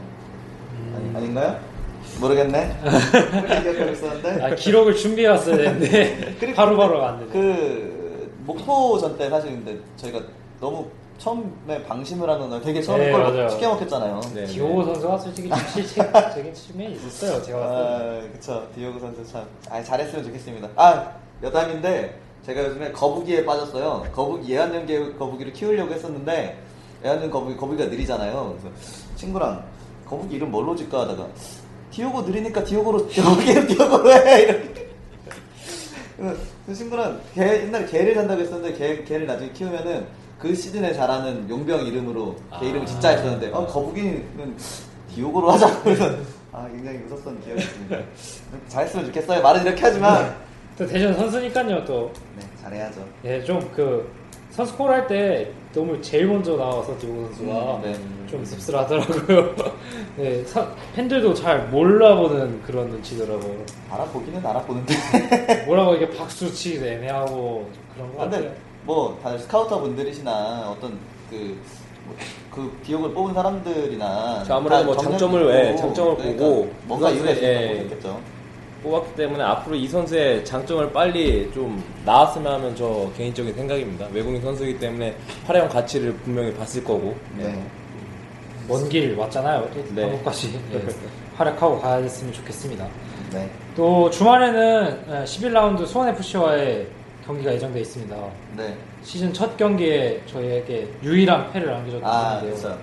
[0.95, 1.57] 아니, 아닌가요?
[2.19, 2.75] 모르겠네.
[3.31, 4.43] 그렇게 기억하고 있었는데.
[4.43, 7.31] 아, 기록을 준비해 왔어야 되는데 바로바로 안 되네.
[7.31, 10.19] 그 목포전 때 사실 근데 저희가
[10.59, 10.85] 너무
[11.17, 13.49] 처음에 방심을 하는 날 되게 처음에 네, 골 맞아요.
[13.49, 14.21] 쉽게 먹혔잖아요.
[14.35, 17.41] 네, 디오고 선수가 솔직히 좀 실책적인 측면이 있었어요.
[17.41, 18.27] 제가 봤을 때.
[18.27, 18.67] 아, 그쵸.
[18.75, 19.43] 디오고 선수 참.
[19.69, 20.67] 아, 잘했으면 좋겠습니다.
[20.75, 24.05] 아, 여담인데, 제가 요즘에 거북이에 빠졌어요.
[24.11, 26.61] 거북이, 예안연계 거북이를 키우려고 했었는데,
[27.03, 28.57] 애완용 거북이, 거북이가 느리잖아요.
[28.59, 28.75] 그래서
[29.15, 29.63] 친구랑
[30.05, 31.27] 거북이 이름 뭘로 짓까 하다가,
[31.91, 34.41] 디오고 느리니까 디오고로, 거북이를 디오고로 해!
[34.41, 34.89] 이렇게.
[36.17, 40.05] 그래서 그 친구랑 개, 옛날에 개를 산다고 했었는데, 개, 개를 나중에 키우면은,
[40.37, 44.57] 그 시즌에 자라는 용병 이름으로 개 이름 을 진짜 했었는데, 어, 거북이는
[45.15, 45.47] 디오고로
[45.83, 46.11] 그래서,
[46.51, 47.97] 아, 굉장히 웃었던 기억이 있습니다.
[48.67, 49.41] 잘했으면 좋겠어요.
[49.41, 50.35] 말은 이렇게 하지만,
[50.77, 51.83] 또 대전 선수니까요.
[51.85, 53.05] 또 네, 잘해야죠.
[53.25, 54.09] 예, 좀 그
[54.51, 58.27] 선수 콜 할 때 너무 제일 먼저 나와서 디오고 선수가 음, 네.
[58.29, 59.55] 좀 씁쓸하더라고요.
[60.17, 63.65] 네, 사- 팬들도 잘 몰라보는 그런 눈치더라고요.
[63.89, 64.93] 알아보기는 알아보는데.
[65.65, 68.41] 뭐라고 이게 박수 치기도 애매하고 그런 것 같아요.
[68.43, 68.55] 근데,
[68.85, 70.99] 뭐, 다들 스카우터 분들이시나, 어떤,
[71.31, 71.57] 그,
[72.05, 72.15] 뭐,
[72.51, 74.43] 그 기억을 뽑은 사람들이나.
[74.43, 77.77] 자, 아무래도 다뭐 장점을, 있고, 예, 장점을 그러니까 보고 뭔가 그 이유가 있으니까 예.
[77.83, 78.19] 뽑혔겠죠.
[78.83, 84.07] 뽑았기 때문에 앞으로 이 선수의 장점을 빨리 좀 나왔으면 하면 저 개인적인 생각입니다.
[84.11, 85.15] 외국인 선수이기 때문에
[85.45, 87.15] 활용 가치를 분명히 봤을 거고.
[87.37, 87.63] 네.
[88.67, 89.67] 먼 길 왔잖아요.
[89.73, 90.03] 또 네.
[90.03, 90.81] 한국까지 예,
[91.35, 92.87] 활약하고 가야 됐으면 좋겠습니다.
[93.33, 93.49] 네.
[93.75, 96.87] 또 주말에는 11라운드 수원FC와의
[97.25, 98.15] 경기가 예정돼 있습니다.
[98.55, 98.77] 네.
[99.01, 102.77] 시즌 첫 경기에 저희에게 유일한 패를 안겨줬던 아, 팀인데요.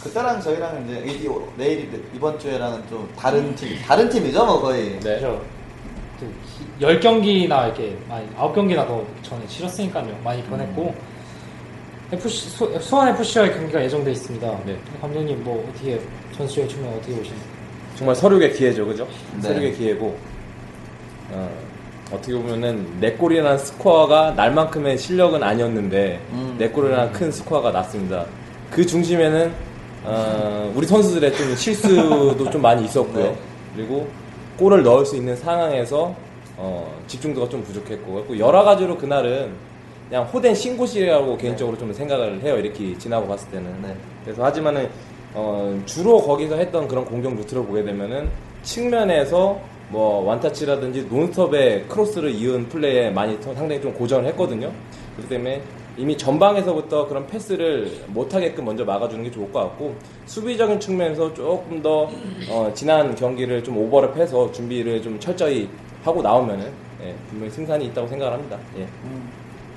[0.00, 0.04] 그렇죠.
[0.04, 4.98] 그때랑 저희랑 이제 이, 이- 내일 이번 주에랑은 좀 다른 팀, 다른 팀이죠, 뭐 거의.
[5.00, 5.14] 네.
[5.16, 5.40] 그죠.
[6.18, 10.18] 또 기- 10경기나 이렇게 많이 9경기나 더 전에 치렀으니까요.
[10.24, 10.94] 많이 변했고
[12.12, 14.58] FC 수, 수원 FC와의 경기가 예정돼 있습니다.
[14.66, 14.76] 네.
[15.00, 16.00] 감독님 뭐 어떻게
[16.36, 17.40] 전술적인 측면 어떻게 보시나요?
[17.96, 19.06] 정말 서륙의 기회죠, 그죠?
[19.36, 19.42] 네.
[19.42, 20.16] 서륙의 기회고,
[21.32, 21.50] 어,
[22.10, 26.56] 떻게 보면은, 네 골이라는 스코어가 날만큼의 실력은 아니었는데, 음.
[26.58, 28.24] 네 골이라는 큰 스코어가 났습니다.
[28.70, 29.52] 그 중심에는,
[30.04, 33.24] 어, 우리 선수들의 좀 실수도 좀 많이 있었고요.
[33.24, 33.36] 네.
[33.76, 34.08] 그리고
[34.58, 36.14] 골을 넣을 수 있는 상황에서,
[36.56, 39.50] 어, 집중도가 좀 부족했고, 그래갖고 여러 가지로 그날은
[40.08, 42.56] 그냥 호된 신고시라고 개인적으로 좀 생각을 해요.
[42.58, 43.70] 이렇게 지나고 봤을 때는.
[43.82, 43.94] 네.
[44.24, 44.88] 그래서 하지만은
[45.32, 48.28] 어, 주로 거기서 했던 그런 공격 루트를 보게 되면은
[48.64, 49.60] 측면에서
[49.90, 54.72] 뭐 완타치라든지 논스톱의 크로스를 이은 플레이에 많이 더- 상당히 좀 고전을 했거든요.
[55.20, 55.62] 그렇기 때문에
[55.96, 59.94] 이미 전방에서부터 그런 패스를 못하게끔 먼저 막아주는 게 좋을 것 같고
[60.26, 62.08] 수비적인 측면에서 조금 더
[62.48, 65.68] 어, 지난 경기를 좀 오버랩 해서 준비를 좀 철저히
[66.04, 66.70] 하고 나오면은
[67.02, 68.58] 예, 분명히 승산이 있다고 생각을 합니다.
[68.78, 68.86] 예.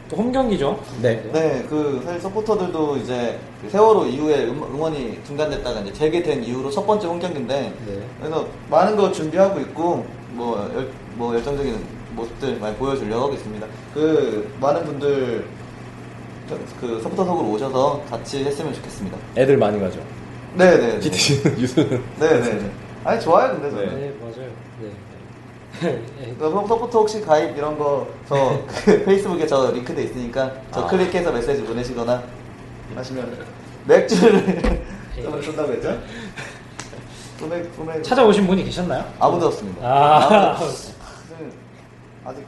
[0.09, 0.79] 또 홈 경기죠.
[1.01, 1.23] 네.
[1.33, 6.85] 네, 그 사실 서포터들도 이제 그 세월호 이후에 음- 응원이 중단됐다가 이제 재개된 이후로 첫
[6.85, 8.01] 번째 홈 경기인데 네.
[8.19, 11.73] 그래서 많은 거 준비하고 있고 뭐, 열, 뭐 열정적인
[12.15, 13.65] 모습들 많이 보여주려고 하고 있습니다.
[13.93, 15.45] 그 많은 분들
[16.49, 19.17] 저- 그 서포터석으로 오셔서 같이 했으면 좋겠습니다.
[19.37, 19.99] 애들 많이 가죠.
[20.55, 22.53] 네, 네, 네, 기트시는 유수는 네, 네.
[22.53, 22.71] 네.
[23.03, 23.85] 아니 좋아요, 근데 저는.
[23.89, 23.95] 네.
[23.95, 24.49] 네, 맞아요.
[24.81, 24.91] 네.
[25.81, 26.35] 네.
[26.37, 30.87] 그 서- 서포터 혹시 가입 이런 거 저 그 페이스북에 저 링크돼 있으니까 저 아.
[30.87, 32.21] 클릭해서 메시지 보내시거나
[32.95, 33.37] 하시면
[33.85, 34.61] 맥주를
[35.23, 35.97] 좀 쏜다고 했죠?
[37.39, 39.03] 소맥 소맥 찾아오신 분이 계셨나요?
[39.19, 39.81] 아무도 없습니다.
[39.85, 40.17] 아.
[40.51, 40.92] 아무도 없-
[42.25, 42.43] 아직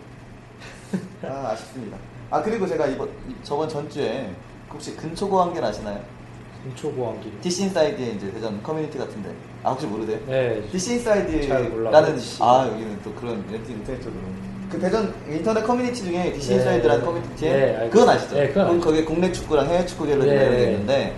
[1.24, 1.98] 아 아쉽습니다.
[2.30, 4.30] 아 그리고 제가 이번 이- 저번 전주에
[4.72, 6.00] 혹시 근초고항길 아시나요?
[6.64, 7.42] 금초고항길.
[7.42, 9.30] DC 인사이드에 이제 대전 커뮤니티 같은데
[9.64, 10.18] 아 혹시 모르세요?
[10.28, 10.62] 네.
[11.70, 11.92] 몰라요.
[12.44, 14.22] 아 여기는 또 그런 인터넷 쪽으로
[14.72, 16.56] 그 대전 인터넷 커뮤니티 중에 DC 네.
[16.56, 18.10] 인사이드라는 커뮤니티에 네, 그건.
[18.10, 18.36] 아시죠?
[18.36, 18.80] 네, 그건.
[18.82, 20.46] 거기에 국내 축구랑 해외 축구 갤러리가 네.
[20.46, 21.16] 이런 있는데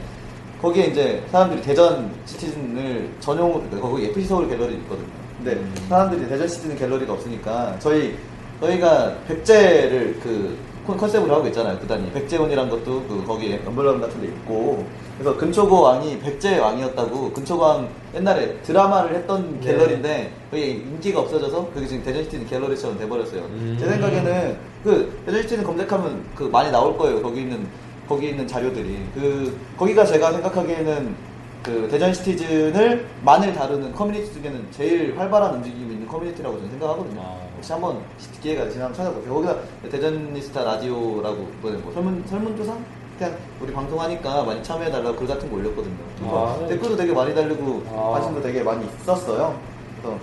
[0.62, 5.08] 거기에 이제 사람들이 대전 시티즌을 전용으로 거기 FC 서울 갤러리 있거든요.
[5.38, 5.74] 근데 음.
[5.88, 8.17] 사람들이 대전 시티즌 갤러리가 없으니까 저희
[8.62, 11.78] 저희가 백제를 그 콘- 컨셉으로 하고 있잖아요.
[11.80, 14.86] 구단이 백제원이란 것도 그 거기에 엠블럼 같은 데 있고
[15.17, 19.67] 그래서 근초고 왕이 백제 왕이었다고 근초고 왕 옛날에 드라마를 했던 네.
[19.67, 23.41] 갤러리인데 그게 인기가 없어져서 그게 지금 대전시티즌 갤러리처럼 돼버렸어요.
[23.41, 23.76] 음.
[23.80, 27.22] 제 생각에는 그 대전시티즌 검색하면 그 많이 나올 거예요.
[27.22, 27.67] 거기 있는
[28.08, 31.15] 거기 있는 자료들이 그 거기가 제가 생각하기에는
[31.63, 37.20] 그 대전 시티즌을 많이 다루는 커뮤니티 중에는 제일 활발한 움직임이 있는 커뮤니티라고 저는 생각하거든요.
[37.22, 37.46] 아.
[37.58, 38.02] 혹시 한번
[38.41, 39.34] 기회가 되시면 찾아보세요.
[39.34, 39.58] 거기가
[39.89, 42.78] 대저니스타 라디오라고 뭐, 뭐 설문 설문조사
[43.17, 45.96] 그냥 우리 방송하니까 많이 참여해달라고 글 같은 거 올렸거든요.
[46.17, 46.67] 그래서 아, 네.
[46.67, 48.12] 댓글도 되게 많이 달리고 아.
[48.13, 49.60] 관심도 되게 많이 있었어요.
[50.00, 50.17] 그래서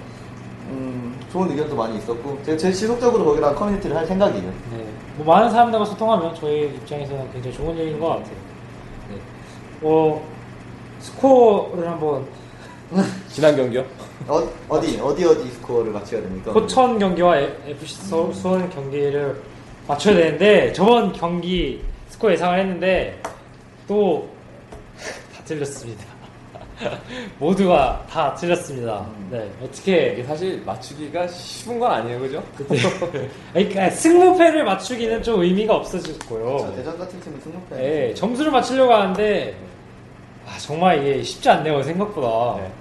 [0.68, 4.53] 음, 좋은 의견도 많이 있었고 제가 제일 지속적으로 거기랑 커뮤니티를 할 생각이에요.
[4.70, 4.87] 네.
[5.16, 8.37] 뭐 많은 사람들과 소통하면 저희 입장에서는 굉장히 좋은 일인 것 같아요.
[9.11, 9.18] 네.
[9.83, 10.23] 어,
[11.01, 12.27] 스코어를 한번
[13.28, 13.85] 지난 경기요?
[14.28, 16.52] 어, 어디 어디 어디 스코어를 맞춰야 됩니까?
[16.52, 19.40] 포천 경기와 FC 서- 수원 경기를
[19.87, 23.20] 맞춰야 되는데 저번 경기 스코어 예상을 했는데
[23.88, 24.28] 또
[25.35, 26.04] 다 틀렸습니다.
[27.38, 29.04] 모두가 다 틀렸습니다.
[29.30, 32.42] 네, 이게 어떻게 사실 맞추기가 쉬운 건 아니에요, 그죠?
[33.52, 36.59] 그러니까 승부패를 맞추기는 좀 의미가 없어졌고요.
[36.59, 37.76] 자, 대전 같은 팀은 승부패.
[37.76, 39.54] 네, 점수를 맞추려고 하는데
[40.46, 42.61] 아, 정말 이게 쉽지 않네요 생각보다.
[42.62, 42.72] 네.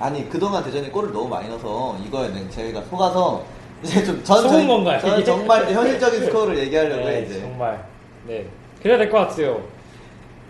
[0.00, 3.44] 아니 그동안 대전이 골을 너무 많이 넣어서 이거에 는 저희가 속아서
[3.84, 4.98] 이제 좀 전 속은 건가요?
[5.00, 7.40] 저는 정말 현실적인 스코어를 얘기하려고 네, 해 이제.
[7.40, 7.84] 정말
[8.26, 8.46] 네
[8.82, 9.60] 그래야 될 것 같아요.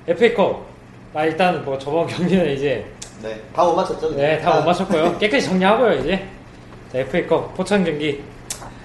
[0.06, 0.64] FA컵
[1.14, 2.84] 아 일단 뭐 저번 경기는 이제
[3.22, 4.14] 네, 다 못 맞췄죠?
[4.16, 5.18] 네 다 못 맞췄고요.
[5.18, 6.26] 깨끗이 정리하고요 이제
[6.92, 8.22] 자, FA컵 포천 경기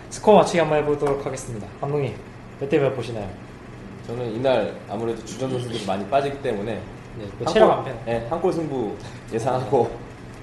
[0.09, 1.67] 스코어 맞추기 한번 해보도록 하겠습니다.
[1.79, 2.13] 감독님
[2.59, 3.27] 몇 대 몇 보시나요?
[4.07, 6.73] 저는 이날 아무래도 주전 선수들이 많이 빠지기 때문에
[7.17, 7.99] 네, 뭐한 체력 골- 안 패는.
[8.05, 8.95] 네, 한골 승부
[9.33, 9.89] 예상하고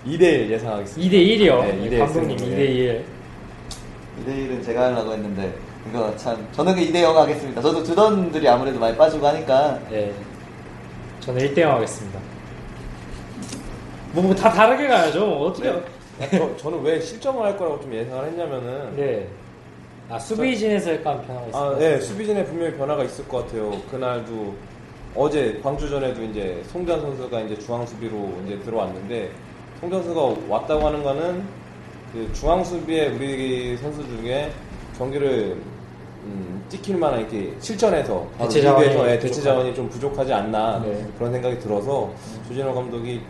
[0.07, 1.17] 2대1 예상하겠습니다.
[1.17, 1.63] 2대 1이요.
[1.63, 2.65] 네, 2대1 감독님 승부, 2대 네.
[2.65, 3.05] 1.
[4.27, 5.55] 2대1은 제가 하려고 했는데
[5.89, 7.61] 이거 참 저는 그 2대0 하겠습니다.
[7.61, 10.13] 저도 주전들이 아무래도 많이 빠지고 하니까 네.
[11.21, 12.19] 저는 1대 0 하겠습니다.
[14.13, 15.27] 뭐다 다르게 가야죠.
[15.27, 15.71] 뭐 어떻게?
[15.71, 16.29] 네.
[16.31, 19.29] 저, 저는 왜 실점을 할 거라고 좀 예상을 했냐면은 네.
[20.11, 21.75] 아 수비진에서 약간 변화가 있어요.
[21.75, 23.81] 아, 네, 수비진에 분명히 변화가 있을 것 같아요.
[23.91, 24.55] 그날도
[25.15, 29.31] 어제 광주전에도 이제 송전 선수가 이제 중앙 수비로 이제 들어왔는데
[29.91, 31.43] 선수가 왔다고 하는 거는
[32.13, 34.53] 그 중앙 수비에 우리 선수 중에
[34.97, 35.57] 경기를
[36.25, 39.43] 음, 찍힐 만한 이렇게 실전에서 대체 자원이 예, 대체.
[39.43, 41.05] 자원이 좀 부족하지 않나 네.
[41.19, 42.13] 그런 생각이 들어서
[42.47, 43.21] 조진호 감독이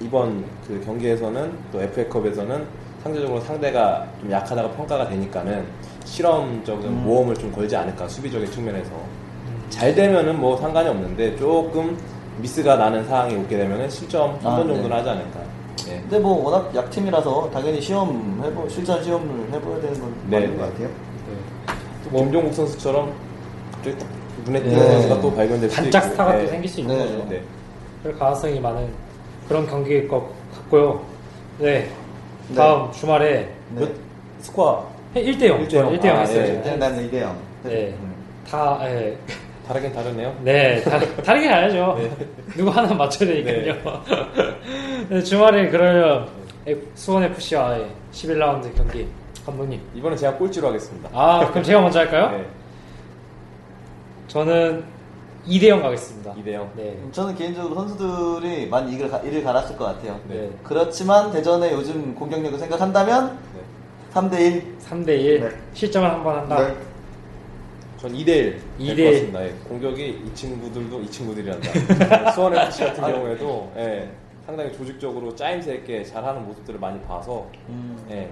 [0.00, 2.66] 이번 그 경기에서는 또 FA컵에서는
[3.02, 5.64] 상대적으로 상대가 좀 약하다고 평가가 되니까는
[6.04, 8.90] 실험적인 모험을 좀 걸지 않을까 수비적인 측면에서
[9.70, 11.96] 잘 되면은 뭐 상관이 없는데 조금
[12.38, 14.94] 미스가 나는 상황이 오게 되면은 실점 한번 아, 정도는 네.
[14.94, 15.55] 하지 않을까.
[15.88, 16.00] 예.
[16.00, 20.56] 근데 뭐 워낙 약팀이라서 당연히 시험 해보 실전 시험을 해봐야 되는 건 네, 맞는 네.
[20.56, 20.88] 것 같아요.
[22.04, 23.12] 또 김종국 선수처럼
[24.44, 24.92] 눈에 띄는 네.
[24.92, 26.12] 선수가 또 발견될 수도 반짝 있고.
[26.12, 26.42] 스타가 네.
[26.44, 27.04] 또 생길 수 있는 네.
[27.04, 27.28] 거죠.
[27.28, 27.42] 네.
[28.02, 28.88] 그럴 가능성이 많은
[29.48, 31.00] 그런 경기일 것 같고요.
[31.58, 31.88] 네.
[32.48, 32.54] 네.
[32.54, 33.80] 다음 주말에 네.
[33.80, 33.90] 몇
[34.40, 35.68] 스코어 1대0.
[35.68, 36.00] 1대0.
[36.00, 36.62] 1대0 아, 했어요.
[36.62, 36.76] 네.
[36.76, 37.36] 나는 이대영.
[37.64, 37.94] 네.
[38.48, 39.16] 다, 예.
[39.66, 40.36] 다르긴 다르네요.
[40.42, 41.98] 네, 다, 다르게 가야죠.
[42.56, 44.02] 누구 하나 맞춰야 되니까요.
[45.08, 46.28] 네, 주말에 그러면
[46.94, 49.06] 수원 FC와의 11라운드 경기
[49.44, 49.80] 감독님.
[49.94, 51.08] 이번에 제가 꼴찌로 하겠습니다.
[51.12, 52.30] 아, 그럼 제가 먼저 할까요?
[52.30, 52.46] 네.
[54.28, 54.84] 저는
[55.48, 56.34] 2대0 가겠습니다.
[56.34, 56.66] 2대0.
[56.76, 56.96] 네.
[57.12, 60.18] 저는 개인적으로 선수들이 많이 이를, 가- 이를 갈았을 것 같아요.
[60.28, 60.50] 네.
[60.64, 63.60] 그렇지만 대전의 요즘 공격력을 생각한다면 네.
[64.14, 64.62] 3대1.
[64.88, 65.48] 3대1 네.
[65.74, 66.72] 실점을 한 번 한다.
[68.00, 68.96] 전 2대1 2대1.
[68.96, 69.44] 될것 같습니다.
[69.46, 69.50] 예.
[69.68, 72.32] 공격이 이 친구들도 이 친구들이란다.
[72.32, 74.08] 수원 FC 같은 경우에도 예,
[74.44, 77.96] 상당히 조직적으로 짜임새 있게 잘하는 모습들을 많이 봐서 음.
[78.10, 78.28] 예,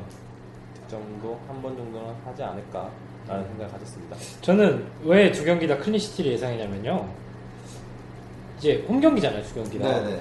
[0.75, 4.17] 득점도 한 번 정도는 하지 않을까라는 생각을 가졌습니다.
[4.43, 7.09] 저는 왜 두 경기 다 clean sheet를 예상했냐면요.
[8.59, 9.89] 이제 홈 경기잖아요, 두 경기 다.
[9.89, 10.11] 네네.
[10.11, 10.21] 네,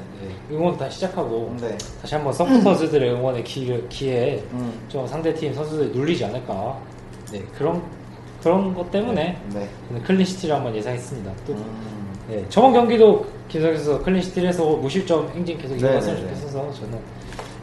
[0.51, 1.77] 응원 다 시작하고 네.
[2.01, 4.73] 다시 한번 서포터즈들의 응원의 기, 기에 음.
[4.89, 6.77] 좀 상대 팀 선수들이 눌리지 않을까.
[7.31, 7.81] 네, 그런
[8.43, 9.69] 그런 것 때문에 네.
[9.87, 11.31] 저는 clean sheet를 한번 예상했습니다.
[11.47, 12.13] 또 음.
[12.27, 15.93] 네, 저번 경기도 김성에서 clean sheet를 해서 무실점 행진 계속 네네네.
[15.93, 16.99] 이어갔으면 좋겠어서 저는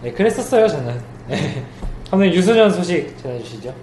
[0.03, 1.01] 네, 그랬었어요, 저는.
[1.29, 1.65] 네.
[2.11, 3.75] 한번 유소년 소식 전해주시죠.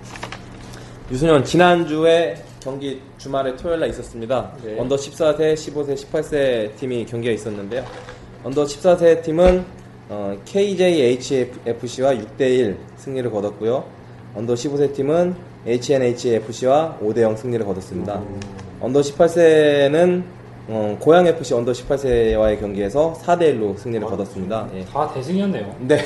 [1.12, 4.51] 유소년 지난주에 경기 주말에 토요일 날 있었습니다.
[4.63, 4.77] 네.
[4.80, 7.86] under 14세, 15세, 18세 팀이 경기가 있었는데요.
[8.43, 9.63] under 14세 팀은
[10.10, 13.86] 어, KJHFC와 6대1 승리를 거뒀고요.
[14.36, 15.36] under 15세 팀은
[15.67, 18.21] HNHFC와 5대0 승리를 거뒀습니다.
[18.80, 20.23] under 18세는
[20.69, 24.67] 어, 고양FC under 18세와의 경기에서 4대 1로 승리를 거뒀습니다.
[24.75, 24.84] 예.
[24.86, 25.75] 다 대승이었네요.
[25.80, 25.97] 네.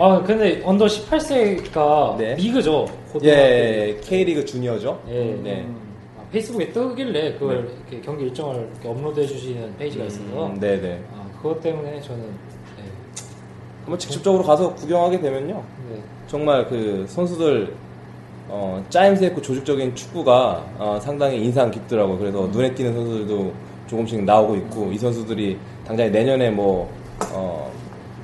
[0.00, 2.34] 아 근데 언더 18세가 네.
[2.34, 2.86] 리그죠.
[3.12, 3.26] 고등학교.
[3.28, 5.00] 예, K리그 주니어죠.
[5.08, 5.38] 예.
[5.42, 5.66] 네.
[6.18, 11.00] 아, 페이스북에 뜨길래 그걸 이렇게 경기 일정을 이렇게 업로드해 주시는 페이지가 있어서 음, 네네.
[11.14, 12.82] 아, 그것 때문에 저는 네.
[13.82, 15.62] 한번 직접적으로 가서 구경하게 되면요.
[15.92, 16.02] 네.
[16.26, 17.72] 정말 그 선수들
[18.48, 22.18] 어, 짜임새 있고 조직적인 축구가 어, 상당히 인상 깊더라고요.
[22.18, 23.52] 그래서 눈에 띄는 선수들도
[23.86, 26.90] 조금씩 나오고 있고 이 선수들이 당장 내년에 뭐
[27.32, 27.70] 어,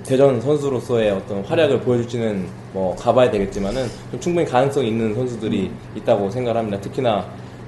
[0.05, 6.59] 대전 선수로서의 어떤 활약을 보여줄지는 뭐 가봐야 되겠지만은 좀 충분히 가능성 있는 선수들이 있다고 생각을
[6.59, 6.81] 합니다.
[6.81, 7.25] 특히나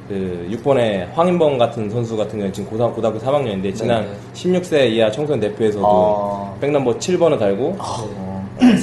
[0.08, 4.12] 그 6번의 황인범 같은 선수 같은 경우는 지금 고등, 고등학교 3학년인데 지난 네.
[4.34, 6.54] 16세 이하 청소년 대표에서도 아.
[6.60, 8.25] 백넘버 7번을 달고 어.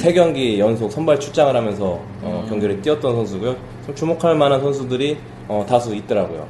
[0.00, 3.56] 세 경기 연속 선발 출장을 하면서 어, 경기를 뛰었던 선수고요.
[3.86, 6.46] 좀 주목할 만한 선수들이 어, 다수 있더라고요.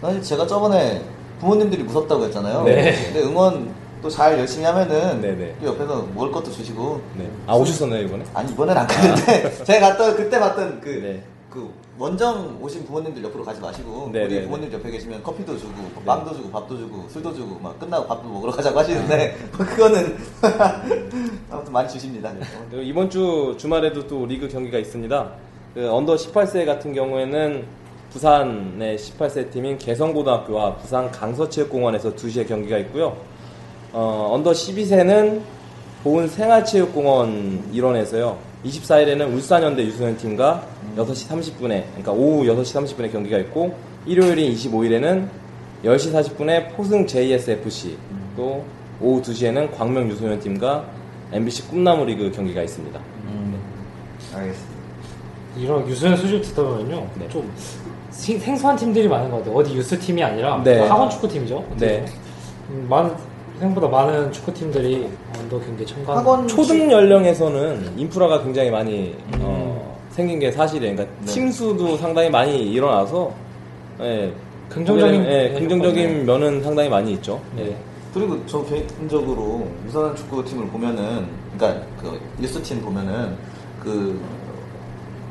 [0.00, 1.02] 사실 제가 저번에
[1.40, 2.64] 부모님들이 무섭다고 했잖아요.
[2.64, 2.94] 네.
[3.12, 3.68] 근데 응원
[4.02, 5.56] 또 잘 열심히 하면은 네네.
[5.60, 7.28] 또 옆에서 먹을 것도 주시고 네.
[7.46, 8.24] 아 오셨었나요 이번에?
[8.34, 11.22] 아니 이번엔 안 갔는데 제가 갔던 그때 봤던 그, 네.
[11.56, 15.72] 그 원정 오신 부모님들 옆으로 가지 마시고 네, 우리 네, 부모님 옆에 계시면 커피도 주고
[16.04, 20.18] 빵도 주고 밥도 주고 술도 주고 막 끝나고 밥도 먹으러 가자고 하시는데 뭐 그거는
[21.50, 22.30] 아무튼 많이 주십니다.
[22.68, 25.32] 그리고 이번 주 주말에도 또 리그 경기가 있습니다.
[25.72, 27.64] 그 under 18세 같은 경우에는
[28.10, 33.16] 부산의 18세 팀인 개성고등학교와 부산 강서체육공원에서 2시에 경기가 있고요.
[33.94, 35.40] 어, under 12세는
[36.04, 38.45] 보은 생활체육공원 일원에서요.
[38.64, 40.66] 24일에는 울산현대 유소년 팀과
[40.96, 43.74] 6시 30분에, 그러니까 오후 6시 30분에 경기가 있고,
[44.06, 45.28] 일요일인 25일에는
[45.84, 47.96] 10시 40분에 포승 JSFC,
[48.36, 48.64] 또
[49.00, 50.84] 오후 2시에는 광명 유소년 팀과
[51.32, 52.98] MBC 꿈나무 리그 경기가 있습니다.
[54.34, 54.76] 알겠습니다.
[55.58, 57.06] 이런 유소년 소식 듣다 보면요.
[57.18, 57.28] 네.
[57.28, 57.50] 좀
[58.10, 59.54] 생- 생소한 팀들이 많은 것 같아요.
[59.54, 60.80] 어디 유스 팀이 아니라 네.
[60.86, 61.64] 학원 축구 팀이죠.
[61.78, 62.04] 네.
[62.70, 63.12] 음, 많은
[63.58, 66.16] 생각보다 많은 축구 팀들이 언더 경기에 참가.
[66.16, 70.94] 학원 초등 연령에서는 인프라가 굉장히 많이 어, 생긴 게 사실이에요.
[70.96, 73.32] 그러니까 팀 수도 상당히 많이 일어나서
[74.00, 74.32] 예,
[74.68, 77.40] 긍정적인 예, 네, 긍정적인 면은 상당히 많이 있죠.
[77.56, 77.76] 네.
[78.12, 83.36] 그리고 저 개인적으로 유소년 축구팀을 보면은 그러니까 그 유스팀 보면은
[83.82, 84.20] 그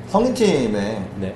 [0.08, 1.36] 성인팀에 네.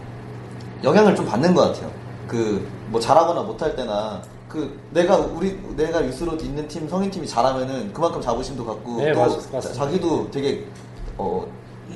[0.84, 1.92] 영향을 좀 받는 것 같아요.
[2.28, 7.94] 그 뭐 잘하거나 못할 때나 그 내가 우리 내가 유스로 있는 팀 성인 팀이 잘하면은
[7.94, 9.72] 그만큼 자부심도 갖고 네, 또 맞- 맞습니다.
[9.74, 10.66] 자기도 되게
[11.18, 11.46] 어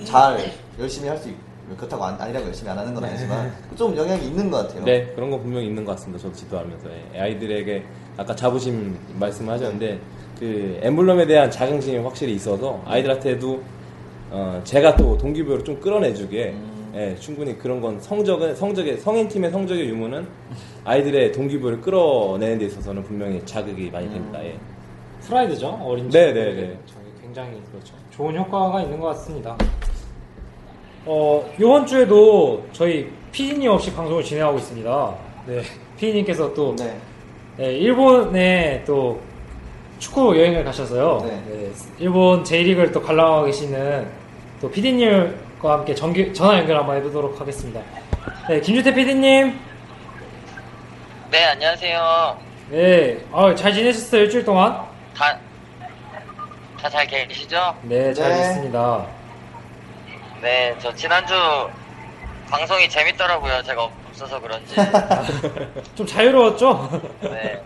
[0.05, 1.39] 잘 열심히 할 수 있고
[1.77, 4.83] 그렇다고 안, 아니라고 열심히 안 하는 건 아니지만 좀 영향이 있는 것 같아요.
[4.85, 6.19] 네, 그런 건 분명히 있는 것 같습니다.
[6.21, 6.89] 저도 지도하면서.
[7.13, 7.83] 예, 아이들에게
[8.17, 9.99] 아까 자부심 말씀하셨는데,
[10.39, 13.61] 그 엠블럼에 대한 자긍심이 확실히 있어서 아이들한테도
[14.31, 16.72] 어, 제가 또 동기부여를 좀 끌어내주기에 음.
[16.95, 20.27] 예, 충분히 그런 건 성적은 성적의 성인팀의 성적의 유무는
[20.83, 24.43] 아이들의 동기부여를 끌어내는 데 있어서는 분명히 자극이 많이 됩니다.
[24.43, 24.55] 예.
[25.21, 26.79] 프라이드죠 어린 네, 친구들에게 네, 네.
[26.85, 29.57] 저희 굉장히 그렇죠 좋은 효과가 있는 것 같습니다.
[31.05, 35.15] 어 이번 주에도 저희 피디님 없이 방송을 진행하고 있습니다.
[35.47, 35.61] 네
[35.97, 36.95] 피디님께서 또 네.
[37.57, 39.19] 네, 일본에 또
[39.97, 41.21] 축구 여행을 가셔서요.
[41.23, 41.43] 네.
[41.47, 44.07] 네, 일본 J리그를 또 관람하고 계시는
[44.61, 47.79] 또 PD님 과 함께 전기, 전화 연결 한번 해보도록 하겠습니다.
[48.49, 49.57] 네, 김주태 PD님.
[51.31, 52.37] 네, 안녕하세요.
[52.69, 54.83] 네, 아, 잘 지내셨어요, 일주일 동안?
[55.15, 55.39] 다,
[56.81, 57.77] 다 잘 계시죠?
[57.83, 58.35] 네, 잘 네.
[58.39, 59.05] 됐습니다.
[60.41, 61.33] 네, 저 지난주
[62.49, 63.63] 방송이 재밌더라고요.
[63.63, 64.75] 제가 없어서 그런지.
[65.95, 67.01] 좀 자유로웠죠?
[67.21, 67.63] 네.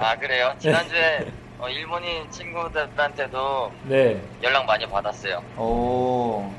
[0.00, 0.54] 아, 그래요?
[0.58, 1.26] 지난주에
[1.58, 4.18] 어, 일본인 친구들한테도 네.
[4.42, 5.42] 연락 많이 받았어요.
[5.58, 6.50] 오.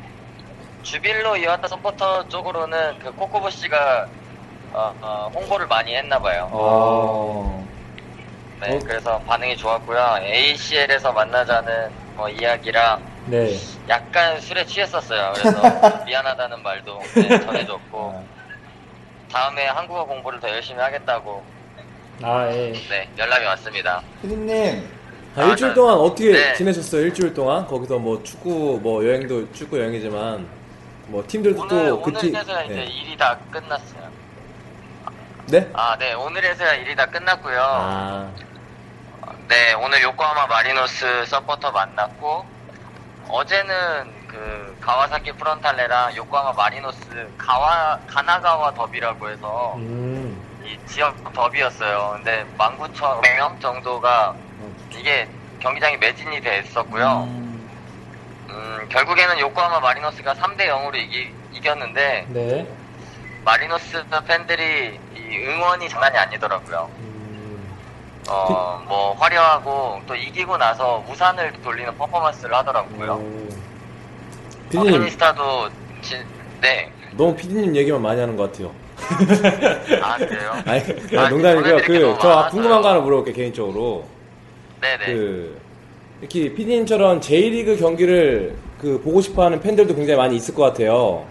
[0.89, 4.07] 주빌로 이와타 서포터 쪽으로는 그 코코보 씨가
[4.73, 6.49] 어, 어, 홍보를 많이 했나 봐요.
[6.51, 7.67] 어.
[8.59, 8.79] 네, 어?
[8.83, 10.19] 그래서 반응이 좋았고요.
[10.23, 13.55] ACL에서 만나자는 뭐 이야기랑 네.
[13.87, 15.33] 약간 술에 취했었어요.
[15.35, 15.61] 그래서
[16.05, 18.23] 미안하다는 말도 네, 전해줬고
[19.31, 21.43] 다음에 한국어 공부를 더 열심히 하겠다고
[22.23, 22.73] 아, 예.
[22.89, 24.01] 네 연락이 왔습니다.
[24.23, 24.89] 피디님.
[25.35, 25.75] 아, 아, 일주일 네.
[25.75, 26.53] 동안 어떻게 네.
[26.55, 27.01] 지내셨어요?
[27.03, 30.58] 일주일 동안 거기서 뭐 축구 뭐 여행도 축구 여행이지만
[31.09, 32.29] 뭐 팀들도 오늘 또 그 팀.
[32.35, 32.85] 오늘에서야 이제 네.
[32.85, 34.09] 일이 다 끝났어요.
[35.47, 35.69] 네?
[35.73, 37.59] 아, 네 오늘에서야 일이 다 끝났고요.
[37.61, 38.29] 아,
[39.47, 42.45] 네 오늘 요코하마 마리노스 서포터 만났고
[43.27, 43.73] 어제는
[44.27, 50.39] 그 가와사키 프론탈레랑 요코하마 마리노스 가와 가나가와 더비라고 해서 음.
[50.63, 52.11] 이 지역 더비였어요.
[52.17, 54.35] 근데 19,000명 정도가
[54.95, 55.27] 이게
[55.59, 57.23] 경기장이 매진이 됐었고요.
[57.27, 57.48] 음.
[58.51, 62.67] 음, 결국에는 요코하마 마리노스가 3대 0으로 이기, 이겼는데 네.
[63.45, 66.89] 마리노스 팬들이 이 응원이 장난이 아니더라고요.
[66.99, 67.77] 음.
[68.29, 73.13] 어, 뭐 화려하고 또 이기고 나서 우산을 돌리는 퍼포먼스를 하더라고요.
[73.13, 73.49] 오.
[74.69, 75.69] 피디님 어크니스타도
[76.01, 76.23] 진,
[76.61, 76.91] 네.
[77.13, 78.73] 너무 피디님 얘기만 많이 하는 것 같아요.
[80.03, 80.51] 아 그래요?
[80.65, 81.77] 아니, 아, 아, 농담이고요.
[81.77, 82.47] 게 그, 저.
[82.51, 84.07] 궁금한 거 하나 물어볼게요, 개인적으로.
[84.81, 85.05] 네네.
[85.05, 85.61] 그,
[86.19, 91.25] 이렇게 피디님처럼 J리그 경기를 그 보고 싶어 하는 팬들도 굉장히 많이 있을 것 같아요.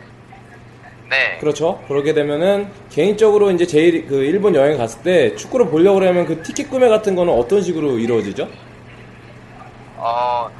[1.10, 1.38] 네.
[1.40, 1.82] 그렇죠.
[1.88, 6.68] 그러게 되면은 개인적으로 이제 J 그 일본 여행 갔을 때 축구를 보려고 그러면 그 티켓
[6.70, 8.48] 구매 같은 거는 어떤 식으로 이루어지죠?
[9.96, 10.50] 어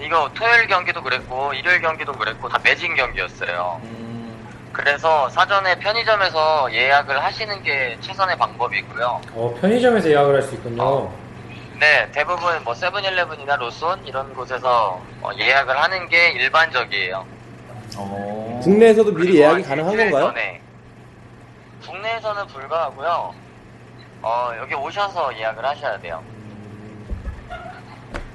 [0.00, 3.80] 이거 토요일 경기도 그랬고 일요일 경기도 그랬고 다 매진 경기였어요.
[3.84, 4.36] 음.
[4.72, 9.20] 그래서 사전에 편의점에서 예약을 하시는 게 최선의 방법이고요.
[9.34, 11.10] 어, 편의점에서 예약을 할 수 있군요.
[11.78, 17.24] 네, 대부분 뭐 세븐일레븐이나 로손 이런 곳에서 어, 예약을 하는 게 일반적이에요.
[17.96, 18.60] 어.
[18.64, 20.26] 국내에서도 미리 예약이 한 가능한 건가요?
[20.26, 20.60] 전에.
[21.86, 23.34] 국내에서는 불가하고요.
[24.22, 26.22] 어, 여기 오셔서 예약을 하셔야 돼요.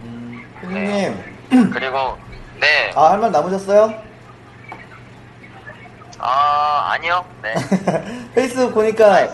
[0.03, 0.45] 음.
[0.61, 1.69] 피디님.
[1.73, 2.17] 그리고
[2.61, 3.93] 네, 아, 할 말 남으셨어요?
[6.19, 7.53] 아 아니요, 네,
[8.33, 9.27] 페이스북 다 보니까.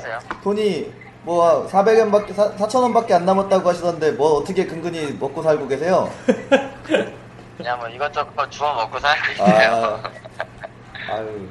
[0.44, 0.92] 돈이
[1.30, 6.12] 뭐 400원밖에 4,000원밖에 안 남았다고 하시던데 뭐 어떻게 근근히 먹고 살고 계세요?
[7.56, 10.02] 그냥 뭐 이것저것 주워 먹고 살고 있어요.
[11.08, 11.14] 아.
[11.14, 11.48] 아유.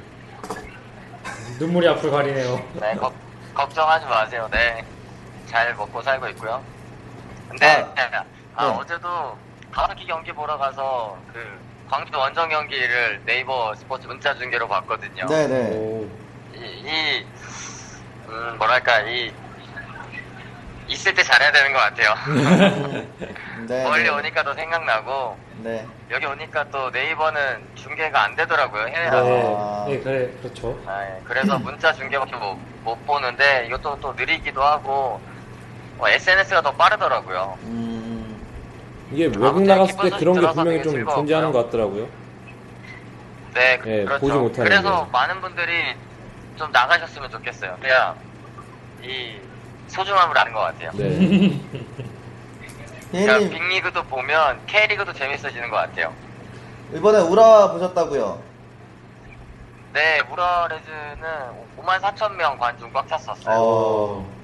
[1.60, 2.60] 눈물이 앞을 가리네요.
[2.80, 3.14] 네, 걱,
[3.54, 4.48] 걱정하지 마세요.
[4.50, 4.84] 네,
[5.46, 6.60] 잘 먹고 살고 있고요.
[7.48, 8.24] 근데 아,
[8.56, 8.78] 아, 네.
[8.80, 9.38] 어제도
[9.70, 11.40] 가와사키 경기 보러 가서 그
[11.88, 15.26] 광주 원정 경기를 네이버 스포츠 문자 중계로 봤거든요.
[15.26, 15.70] 네네.
[15.76, 16.08] 오.
[16.56, 17.26] 이, 이
[18.28, 19.32] 음, 뭐랄까 이
[20.88, 22.14] 있을 때 잘해야 되는 것 같아요.
[23.68, 23.84] 네.
[23.84, 24.08] 멀리 네.
[24.08, 25.86] 오니까 더 생각나고 네.
[26.10, 29.24] 여기 오니까 또 네이버는 중계가 안 되더라고요 해외라서.
[29.24, 29.84] 네, 아.
[29.88, 30.80] 네, 그래, 그렇죠.
[30.86, 31.20] 아, 예.
[31.24, 35.20] 그래서 문자 중계밖에 못, 못 보는데 이것도 또 느리기도 하고
[36.02, 37.58] SNS가 더 빠르더라고요.
[37.64, 38.46] 음.
[39.12, 41.14] 이게 외국 나갔을 때 그런 게 분명히 좀 즐거웠고요.
[41.16, 42.08] 존재하는 것 같더라고요.
[43.54, 44.20] 네, 예, 그렇죠.
[44.20, 45.10] 보지 못하는 그래서 게.
[45.10, 45.94] 많은 분들이
[46.56, 47.76] 좀 나가셨으면 좋겠어요.
[47.80, 48.14] 그래야
[49.02, 49.36] 이
[49.88, 50.90] 소중함을 아는 것 같아요.
[50.94, 51.60] 네.
[53.10, 56.12] 그러니까 피디님 빅리그도 보면 K리그도 재밌어지는 것 같아요.
[56.94, 58.38] 이번에 우라 보셨다고요?
[59.94, 61.22] 네, 우라레즈는
[61.78, 63.56] 5만 4천 명 관중 꽉 찼었어요.
[63.58, 64.38] 어.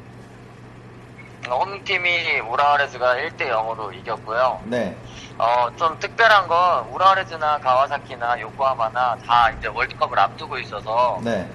[1.48, 4.62] 홈팀이 우라와레즈가 1대 0으로 이겼고요.
[4.64, 4.96] 네.
[5.36, 11.48] 어, 좀 특별한 건 우라와레즈나 가와사키나 요코하마나 다 이제 월드컵을 앞두고 있어서 네.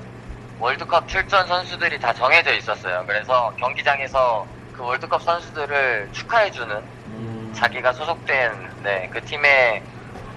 [0.60, 3.04] 월드컵 출전 선수들이 다 정해져 있었어요.
[3.08, 6.76] 그래서 경기장에서 그 월드컵 선수들을 축하해주는
[7.08, 9.82] 음, 자기가 소속된 네, 그 팀의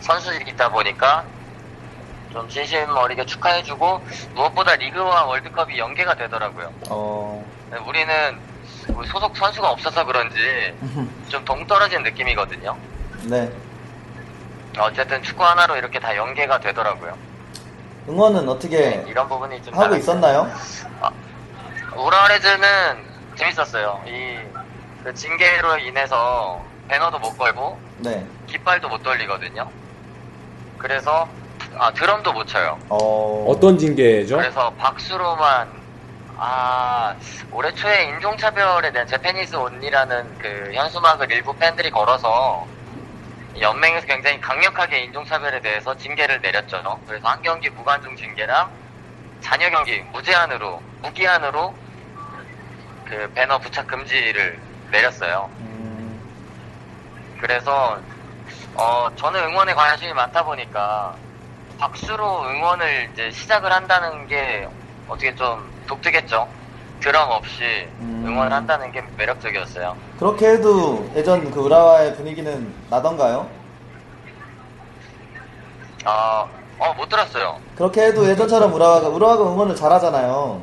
[0.00, 1.24] 선수이다 보니까
[2.32, 4.04] 좀 진심 어리게 축하해주고
[4.34, 6.72] 무엇보다 리그와 월드컵이 연계가 되더라고요.
[6.88, 8.38] 어, 네, 우리는
[8.94, 10.74] 우리 소속 선수가 없어서 그런지
[11.28, 12.76] 좀 동떨어진 느낌이거든요.
[13.24, 13.52] 네.
[14.78, 17.31] 어쨌든 축구 하나로 이렇게 다 연계가 되더라고요.
[18.08, 20.50] 응원은 어떻게 이런 부분이 좀 하고 있었나요?
[21.96, 23.04] 우라레즈는
[23.36, 24.02] 재밌었어요.
[24.06, 24.38] 이,
[25.04, 28.26] 그 징계로 인해서 배너도 못 걸고, 네.
[28.46, 29.68] 깃발도 못 돌리거든요.
[30.78, 31.28] 그래서,
[31.78, 32.78] 아, 드럼도 못 쳐요.
[32.88, 34.36] 어, 어떤 징계죠?
[34.36, 35.68] 그래서 박수로만,
[36.36, 37.14] 아,
[37.52, 42.66] 올해 초에 인종차별에 대한 제페니스 온리라는 그 현수막을 일부 팬들이 걸어서,
[43.60, 47.00] 연맹에서 굉장히 강력하게 인종차별에 대해서 징계를 내렸죠.
[47.06, 48.70] 그래서 한 경기 무관중 징계랑
[49.40, 51.74] 잔여 경기 무제한으로, 무기한으로
[53.04, 54.58] 그 배너 부착 금지를
[54.90, 55.50] 내렸어요.
[55.58, 56.20] 음,
[57.40, 58.00] 그래서
[58.74, 61.14] 어 저는 응원에 관심이 많다 보니까
[61.78, 64.66] 박수로 응원을 이제 시작을 한다는 게
[65.08, 66.48] 어떻게 좀 독특했죠.
[67.02, 68.24] 드럼 없이 음.
[68.26, 69.96] 응원을 한다는 게 매력적이었어요.
[70.18, 73.50] 그렇게 해도 예전 그 우라와의 분위기는 나던가요?
[76.04, 76.46] 아,
[76.78, 77.60] 어, 못 들었어요.
[77.76, 80.62] 그렇게 해도 예전처럼 우라와가 우라와가 응원을 잘하잖아요.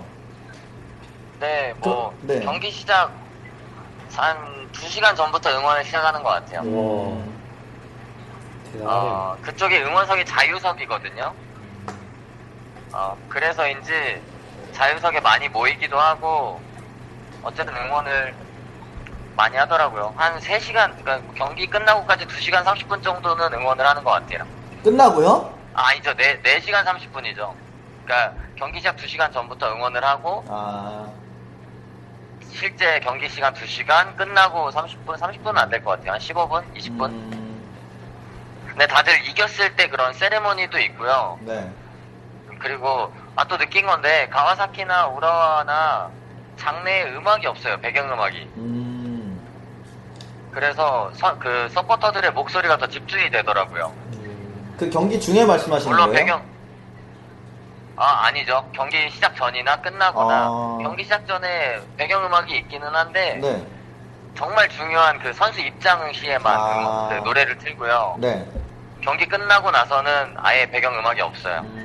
[1.41, 2.39] 네, 뭐 저- 네.
[2.39, 3.11] 경기 시작
[4.15, 6.59] 한 2시간 전부터 응원을 시작하는 것 같아요.
[6.59, 7.39] 와, 음,
[8.71, 8.89] 대단하네요.
[9.11, 11.33] 어, 그쪽이 응원석이 자유석이거든요.
[12.93, 14.21] 어, 그래서인지
[14.73, 16.61] 자유석에 많이 모이기도 하고,
[17.43, 18.33] 어쨌든 응원을
[19.35, 20.13] 많이 하더라고요.
[20.17, 24.45] 한 3시간, 그러니까 경기 끝나고까지 2시간 30분 정도는 응원을 하는 것 같아요.
[24.83, 25.53] 끝나고요?
[25.73, 26.11] 아, 아니죠.
[26.11, 27.53] 4, 4시간 30분이죠.
[28.03, 31.07] 그러니까 경기 시작 2시간 전부터 응원을 하고, 아,
[32.51, 36.13] 실제 경기 시간 2시간, 끝나고 30분, 30분은 안 될 것 같아요.
[36.13, 37.05] 한 15분, 20분?
[37.05, 37.63] 음,
[38.67, 41.37] 근데 다들 이겼을 때 그런 세레모니도 있고요.
[41.41, 41.71] 네.
[42.59, 46.09] 그리고 아 또 느낀 건데 가와사키나 우라와나
[46.57, 49.39] 장내에 음악이 없어요 배경 음악이 음,
[50.51, 56.19] 그래서 서- 그 서포터들의 목소리가 더 집중이 되더라고요 음, 그 경기 중에 말씀하시는 물론 거예요?
[56.25, 56.41] 배경
[57.95, 60.77] 아 아니죠 경기 시작 전이나 끝나거나 아.
[60.81, 63.65] 경기 시작 전에 배경 음악이 있기는 한데 네.
[64.35, 67.07] 정말 중요한 그 선수 입장 시에만 아.
[67.09, 68.45] 그 노래를 틀고요 네.
[69.01, 71.78] 경기 끝나고 나서는 아예 배경 음악이 없어요 음,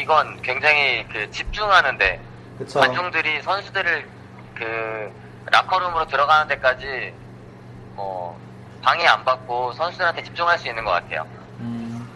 [0.00, 2.20] 이건 굉장히 그 집중하는데
[2.58, 2.80] 그쵸.
[2.80, 4.06] 관중들이 선수들을
[4.54, 5.12] 그
[5.50, 7.12] 라커룸으로 들어가는 데까지
[7.96, 8.38] 뭐
[8.82, 11.26] 방해 안 받고 선수들한테 집중할 수 있는 것 같아요.
[11.58, 12.08] 음,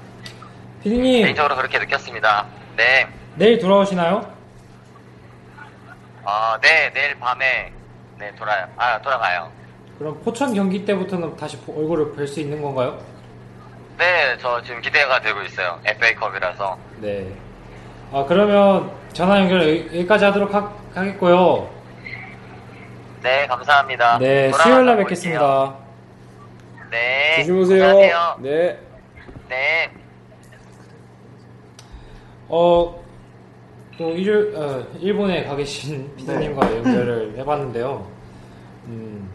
[0.82, 2.46] 피디님, 개인적으로 그렇게 느꼈습니다.
[2.76, 4.32] 네, 내일 돌아오시나요?
[6.24, 7.72] 아, 네 내일 밤에
[8.18, 8.66] 네 돌아요.
[8.76, 9.50] 아 돌아가요.
[9.98, 12.98] 그럼 포천 경기 때부터는 다시 보- 얼굴을 뵐 수 있는 건가요?
[13.98, 15.80] 네, 저 지금 기대가 되고 있어요.
[15.84, 16.78] FA컵이라서.
[16.98, 17.32] 네.
[18.12, 21.68] 아, 그러면 전화 연결 여기- 여기까지 하도록 하, 하겠고요.
[23.22, 24.18] 네, 감사합니다.
[24.18, 24.96] 네, 수요일 날.
[24.98, 25.74] 뵙겠습니다.
[26.90, 27.80] 네, 조심 오세요.
[27.86, 28.36] 감사하세요.
[28.40, 28.78] 네.
[29.48, 29.90] 네.
[32.48, 33.02] 어,
[33.96, 36.76] 또 일, 어, 일본에 가 계신 피디님과 네.
[36.78, 38.06] 연결을 해봤는데요.
[38.86, 39.28] 음,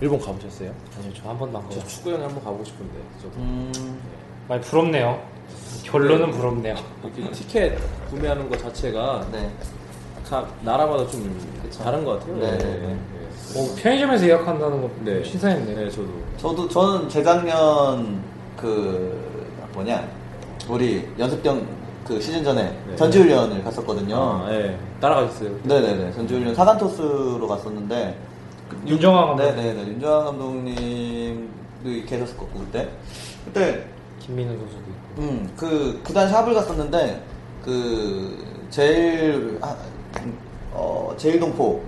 [0.00, 0.72] 일본 가보셨어요?
[0.98, 1.88] 아니요, 저 한 번도 안저 가봤어요.
[1.88, 2.98] 축구연에 한번 가보고 싶은데.
[3.22, 3.36] 저도.
[3.38, 4.00] 음,
[4.48, 5.22] 많이 부럽네요.
[5.90, 6.74] 결론은 부럽네요.
[7.02, 7.78] 이렇게 티켓
[8.10, 9.50] 구매하는 것 자체가 네.
[10.28, 11.34] 각 나라마다 좀
[11.82, 12.36] 다른 것 같아요.
[12.36, 12.98] 네, 네.
[13.56, 15.24] 어, 편의점에서 예약한다는 거 네.
[15.24, 15.76] 신선했네요.
[15.76, 16.08] 네, 저도.
[16.36, 18.22] 저도 저는 재작년
[18.56, 19.18] 그
[19.72, 20.06] 뭐냐
[20.68, 21.66] 우리 연습경
[22.06, 22.96] 그 시즌 전에 네.
[22.96, 24.16] 전지훈련을 갔었거든요.
[24.16, 24.78] 아, 네.
[25.00, 25.50] 따라가셨어요?
[25.62, 28.18] 네네네 전지훈련 사간토스로 갔었는데
[28.68, 29.42] 그 윤정환 감독.
[29.44, 32.88] 네네네 윤정환 감독님도 계셨었고 그때
[33.46, 33.84] 그때
[34.20, 35.07] 김민우 선수도 있고.
[35.18, 37.20] 음, 그 구단 샵을 갔었는데
[37.64, 39.76] 그 제일 아,
[40.72, 41.82] 어 제일 동포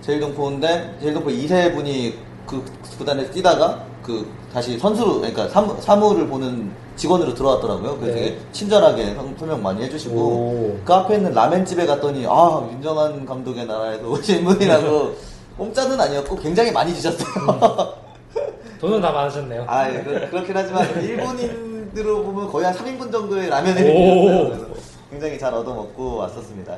[0.00, 2.14] 제일 동포인데 제일 동포 2세 분이
[2.46, 2.64] 그
[2.98, 7.98] 구단에서 뛰다가 그 다시 선수로 그러니까 사무, 사무를 보는 직원으로 들어왔더라고요.
[7.98, 8.22] 그래서 네.
[8.22, 10.78] 되게 친절하게 설- 설명 많이 해주시고 오.
[10.84, 15.16] 그 앞에 있는 라멘 집에 갔더니 아 윤정한 감독의 나라에서 오신 분이라고
[15.56, 17.94] 공짜는 아니었고 굉장히 많이 주셨어요.
[18.80, 19.64] 돈은 다 많으셨네요.
[19.66, 24.64] 아, 예, 그, 그렇긴 하지만 일본인 으로 보면 거의 한 3인분 정도의 라면을
[25.10, 26.76] 굉장히 잘 얻어먹고 왔었습니다.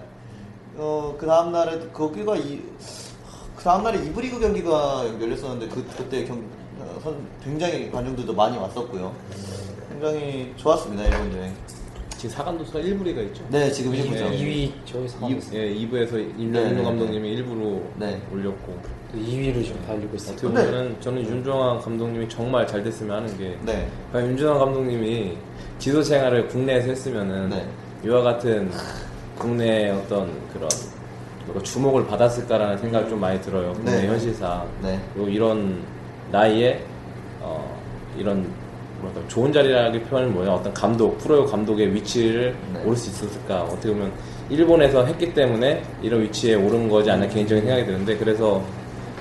[0.77, 2.61] 어, 그 다음날에 거기가 이,
[3.62, 6.45] 다음 날에 이브리그 경기가 열렸었는데 그 그때 경
[6.79, 9.14] 어, 선- 굉장히 관중들도 많이 왔었고요.
[9.89, 11.55] 굉장히 좋았습니다 일본 여행.
[12.19, 13.43] 지금 사간도수가 1부리가 있죠.
[13.49, 14.31] 네 지금 1부죠.
[14.31, 15.59] 2위 저기서 가고 있어요.
[15.59, 18.21] 예, 2부에서 네, 임정윤 네, 감독님이 일부로 네.
[18.33, 18.79] 올렸고
[19.17, 20.33] 2위를 지금 달리고 있어요.
[20.35, 23.87] 어떻게 근데- 보면은 저는 윤종환 감독님이 정말 잘 됐으면 하는 게 네.
[24.12, 25.37] 과연 윤종환 감독님이
[25.79, 27.67] 지도 생활을 국내에서 했으면은 네.
[28.05, 28.71] 이와 같은
[29.39, 30.69] 국내 어떤 그런
[31.62, 33.73] 주목을 받았을까라는 생각이 좀 많이 들어요.
[33.73, 34.07] 국내 네.
[34.09, 35.01] 현실상 네.
[35.14, 35.83] 그리고 이런
[36.33, 36.83] 나이에
[37.41, 37.81] 어,
[38.19, 38.47] 이런
[39.01, 42.83] 뭐랄까 좋은 자리라기 표현은 뭐냐 어떤 감독 프로의 감독의 위치를 네.
[42.85, 44.11] 오를 수 있었을까 어떻게 보면
[44.49, 48.62] 일본에서 했기 때문에 이런 위치에 오른 거지 않나 개인적인 생각이 드는데 그래서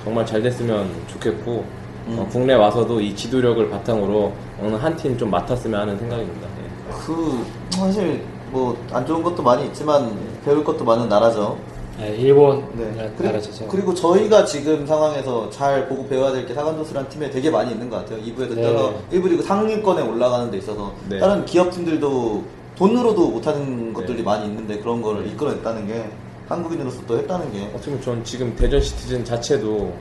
[0.06, 1.64] 정말 잘 됐으면 좋겠고
[2.06, 2.16] 음.
[2.20, 4.32] 어, 국내 와서도 이 지도력을 바탕으로
[4.62, 6.46] 어느 한 팀 좀 맡았으면 하는 생각입니다.
[6.46, 6.92] 예.
[7.04, 11.58] 그 사실 뭐 안 좋은 것도 많이 있지만 배울 것도 많은 나라죠.
[11.98, 12.92] 네, 일본 네.
[12.94, 13.66] 나라 그리고.
[13.68, 17.96] 그리고 저희가 지금 상황에서 잘 보고 배워야 될 게 사간도스라는 팀에 되게 많이 있는 것
[17.96, 18.20] 같아요.
[18.22, 18.62] 2부에서 네.
[18.62, 21.18] 떠서 1부 리그 상위권에 올라가는 데 있어서 네.
[21.18, 22.44] 다른 기업 팀들도
[22.76, 24.22] 돈으로도 못하는 것들이 네.
[24.22, 26.04] 많이 있는데 그런 거를 이끌어냈다는 게
[26.48, 29.92] 한국인으로서 또 했다는 게 어떻게 보면 전 지금 대전 시티즌 자체도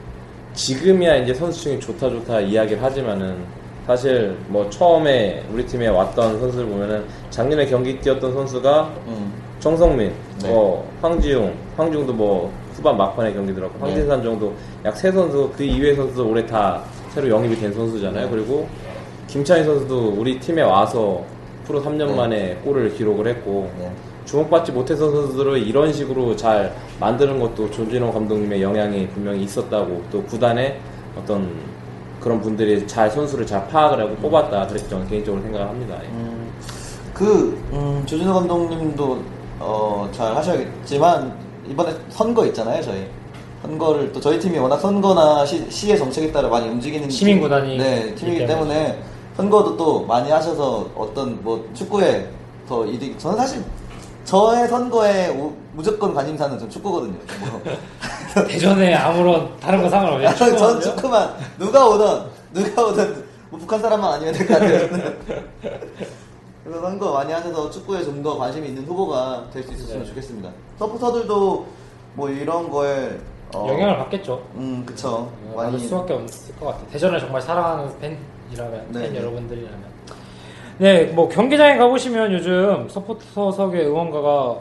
[0.53, 3.43] 지금이야 이제 선수층이 좋다 좋다 이야기를 하지만은
[3.85, 10.49] 사실 뭐 처음에 우리 팀에 왔던 선수들 보면은 작년에 경기 뛰었던 선수가 음, 정성민, 네.
[10.49, 13.85] 뭐 황지용, 황지용도 뭐 후반 막판에 경기 들었고 네.
[13.91, 14.53] 황진산 정도
[14.85, 16.83] 약 세 선수 그 이외의 선수도 올해 다
[17.13, 18.25] 새로 영입이 된 선수잖아요.
[18.25, 18.31] 네.
[18.31, 18.67] 그리고
[19.27, 21.23] 김찬희 선수도 우리 팀에 와서
[21.65, 22.15] 프로 3년 네.
[22.15, 23.91] 만에 골을 기록을 했고 네.
[24.25, 30.79] 주목받지 못했던 선수들을 이런 식으로 잘 만드는 것도 조진호 감독님의 영향이 분명히 있었다고 또 구단의
[31.17, 31.49] 어떤
[32.19, 35.97] 그런 분들이 잘 선수를 잘 파악을 하고 뽑았다 그렇게 저는 개인적으로 생각을 합니다.
[36.03, 36.07] 예.
[36.07, 36.51] 음,
[37.13, 39.19] 그 음, 조진호 감독님도
[39.59, 41.33] 어, 잘 하셔야겠지만
[41.69, 43.07] 이번에 선거 있잖아요 저희
[43.61, 47.77] 선거를 또 저희 팀이 워낙 선거나 시, 시의 정책에 따라 많이 움직이는 시민 팀- 구단이
[47.77, 48.47] 네 팀이기 때문에.
[48.47, 48.99] 때문에
[49.37, 52.27] 선거도 또 많이 하셔서 어떤 뭐 축구에
[52.67, 53.63] 더 이득 저는 사실
[54.25, 57.17] 저의 선거에 오- 무조건 관심사는 전 축구거든요.
[57.39, 57.61] 뭐.
[58.47, 60.81] 대전에 아무런 다른 거 상관없이 전 축구하는데요?
[60.95, 62.23] 축구만 누가 오든
[62.53, 65.13] 누가 오든 뭐 북한 사람만 아니면 될 것 같아요.
[66.63, 70.09] 그래서 선거 많이 하셔서 축구에 좀 더 관심이 있는 후보가 될 수 있었으면 네.
[70.09, 70.49] 좋겠습니다.
[70.79, 71.67] 서포터들도
[72.15, 73.17] 뭐 이런 거에
[73.53, 74.41] 어, 영향을 받겠죠.
[74.55, 76.87] 음 그쵸 받을 많이 수밖에 없을 것 같아요.
[76.91, 79.19] 대전을 정말 사랑하는 팬이라면 네, 팬 네.
[79.19, 79.95] 여러분들이라면.
[80.77, 84.59] 네, 뭐 경기장에 가보시면 요즘 서포터석의 응원가가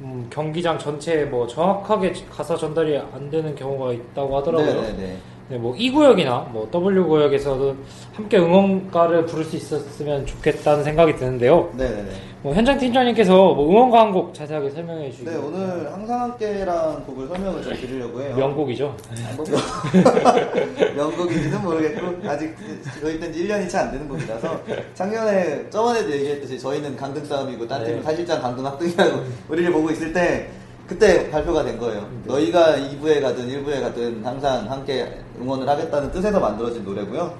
[0.00, 4.82] 음, 경기장 전체에 뭐 정확하게 가사 전달이 안 되는 경우가 있다고 하더라고요.
[4.82, 5.16] 네네네.
[5.48, 7.76] 네, 뭐 E 구역이나 뭐 W 구역에서도
[8.14, 11.70] 함께 응원가를 부를 수 있었으면 좋겠다는 생각이 드는데요.
[11.76, 12.10] 네네네.
[12.42, 17.28] 뭐 현장 팀장님께서 뭐 응원가 한 곡 자세하게 설명해 주시고 네 오늘 항상 함께랑 곡을
[17.28, 18.34] 설명을 좀 드리려고 해요.
[18.36, 18.96] 명곡이죠.
[19.36, 22.54] 뭐 명- 명곡인지는 모르겠고 아직
[23.00, 24.60] 저희 땐 1년이 채 안 되는 곡이라서
[24.94, 27.88] 작년에 저번에도 얘기했듯이 저희는 강등 싸움이고 딴 네.
[27.90, 30.48] 팀은 사실상 강등 합등이라고 우리를 보고 있을 때
[30.86, 32.08] 그때 발표가 된 거예요.
[32.24, 37.34] 너희가 2부에 가든 1부에 가든 항상 함께 응원을 하겠다는 뜻에서 만들어진 노래고요.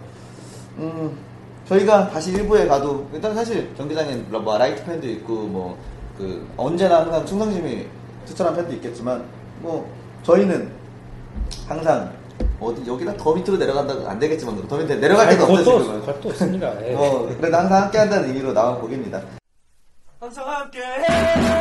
[0.78, 1.16] 음,
[1.68, 7.26] 저희가 다시 1부에 가도 일단 사실 경기장엔 뭐 light 팬도 있고 뭐 그 언제나 항상
[7.26, 7.86] 충성심이
[8.26, 9.24] 투철한 팬도 있겠지만
[9.60, 9.88] 뭐
[10.22, 10.70] 저희는
[11.68, 12.10] 항상
[12.58, 16.00] 어디 여기다 더 밑으로 내려간다고 안 되겠지만 더 밑에 내려갈 데가 없어 그것도, 지금은.
[16.00, 16.88] 그것도 없습니다.
[16.88, 16.94] 예.
[16.94, 19.20] 어, 그래도 항상 함께 한다는 의미로 나온 곡입니다.
[20.20, 21.55] 대전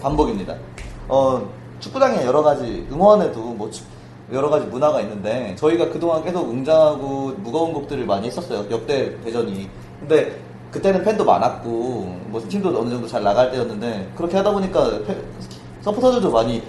[0.00, 0.54] 반복입니다.
[1.08, 1.48] 어
[1.80, 3.86] 축구장에 여러 가지 응원에도 뭐 축-
[4.32, 8.64] 여러 가지 문화가 있는데 저희가 그동안 계속 웅장하고 무거운 곡들을 많이 했었어요.
[8.70, 9.68] 역대 대전이.
[10.00, 10.38] 근데
[10.70, 11.68] 그때는 팬도 많았고
[12.26, 15.16] 뭐 팀도 어느 정도 잘 나갈 때였는데 그렇게 하다 보니까 패-
[15.80, 16.62] 서포터들도 많이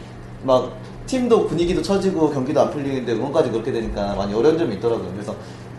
[0.44, 0.72] 막
[1.06, 5.12] 팀도 분위기도 처지고 경기도 안 풀리는데 응원까지 그렇게 되니까 많이 어려운 점이 있더라고요.
[5.12, 5.36] 그래서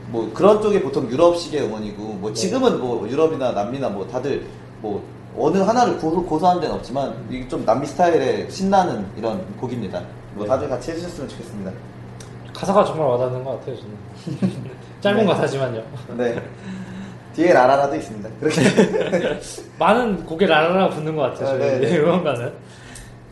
[0.08, 4.44] 뭐 그런 쪽이 보통 유럽식의 응원이고 뭐 지금은 뭐 유럽이나 남미나 뭐 다들
[4.82, 5.02] 뭐
[5.36, 10.02] 어느 하나를 고수, 고수하는 데는 없지만 이게 좀 남미 스타일의 신나는 이런 곡입니다.
[10.34, 11.70] 뭐 다들 같이 해주셨으면 좋겠습니다.
[12.54, 14.70] 가사가 정말 와닿는 것 같아요, 저는.
[15.00, 15.24] 짧은 네.
[15.24, 15.82] 가사지만요.
[16.16, 16.42] 네.
[17.34, 18.28] 뒤에 라라라도 있습니다.
[18.40, 18.60] 그렇게.
[19.78, 21.96] 많은 곡에 라라라 붙는 것 같아요, 아, 저희 네, 네.
[21.98, 22.52] 응원가는.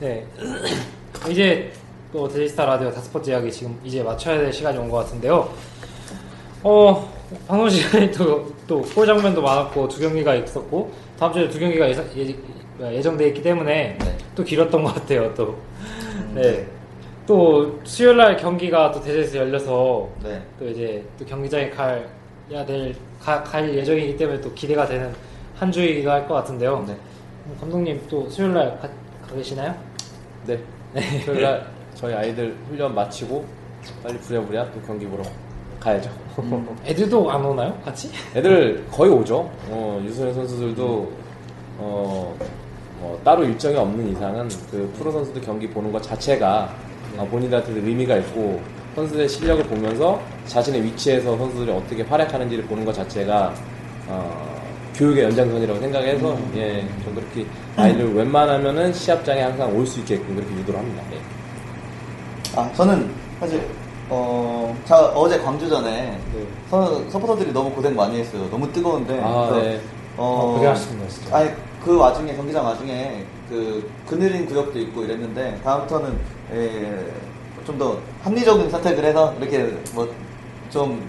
[0.01, 0.27] 네.
[1.29, 1.73] 이제
[2.13, 5.49] 또 대저니스타 라디오 다섯 번째 이야기 지금 이제 마쳐야 될 시간이 온 것 같은데요.
[6.63, 7.13] 어,
[7.47, 12.05] 방송 시간이 또, 또, 골 장면도 많았고, 두 경기가 있었고, 다음 주에 두 경기가 예상,
[12.81, 14.19] 예, 정돼 있기 때문에 네.
[14.37, 15.57] 또 길었던 것 같아요, 또.
[16.35, 16.67] 네.
[17.27, 20.41] 또 수요일 날 경기가 또 대전에서 열려서 네.
[20.59, 25.13] 또 이제 또 경기장에 갈야 될, 가, 갈 예정이기 때문에 또 기대가 되는
[25.57, 26.85] 한 주이기도 할 것 같은데요.
[26.87, 26.95] 네.
[27.47, 29.75] 음, 감독님 또 수요일 날 가, 가 계시나요?
[30.47, 30.59] 네.
[31.27, 33.45] 토요일 날 저희 아이들 훈련 마치고
[34.03, 35.25] 빨리 부랴부랴 또 경기 보러
[35.81, 36.11] 가야죠.
[36.85, 37.79] 애들도 안 오나요?
[37.85, 38.11] 같이?
[38.35, 39.51] 애들 거의 오죠.
[39.69, 41.13] 어, 유소년 선수들도
[41.79, 42.37] 어,
[43.01, 46.73] 뭐 따로 일정이 없는 이상은 그 프로 선수들 경기 보는 것 자체가
[47.17, 48.61] 어, 본인들한테도 의미가 있고
[48.95, 53.55] 선수들의 실력을 보면서 자신의 위치에서 선수들이 어떻게 활약하는지를 보는 것 자체가
[54.09, 54.59] 어,
[54.97, 60.81] 교육의 연장선이라고 생각해서 예, 좀 그렇게 아이들 웬만하면은 시합장에 항상 올 수 있게끔 그렇게 유도를
[60.81, 61.03] 합니다.
[61.13, 61.19] 예.
[62.57, 63.09] 아, 저는
[63.39, 63.63] 사실,
[64.11, 65.91] 어, 자, 어제 광주전에
[66.35, 66.47] 네.
[66.71, 68.49] 서, 서포터들이 너무 고생 많이 했어요.
[68.51, 69.21] 너무 뜨거운데.
[69.23, 69.81] 아, 네.
[70.17, 71.37] 어, 어, 고생하셨습니다, 진짜.
[71.37, 71.51] 아니,
[71.85, 76.19] 그 와중에, 경기장 와중에, 그, 그늘린 구역도 있고 이랬는데, 다음부터는,
[76.53, 77.07] 예,
[77.67, 80.09] 좀더 합리적인 선택을 해서, 이렇게 뭐,
[80.71, 81.07] 좀,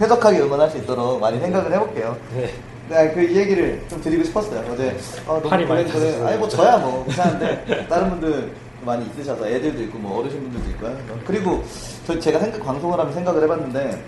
[0.00, 2.16] 회적하게 응원할 수 있도록 많이 생각을 해볼게요.
[2.34, 2.54] 네.
[2.88, 4.64] 네, 그이 얘기를 좀 드리고 싶었어요.
[4.72, 6.10] 어제 아, 너무 팔이 많이 고생, 고생.
[6.10, 6.28] 타셨어요.
[6.28, 8.52] 아니 뭐 저야 뭐 괜찮은데 다른 분들
[8.84, 10.96] 많이 있으셔서 애들도 있고 뭐 어르신 분들도 있고요.
[11.26, 11.62] 그리고
[12.06, 14.02] 저 제가 생각 방송을 하면 생각을 해봤는데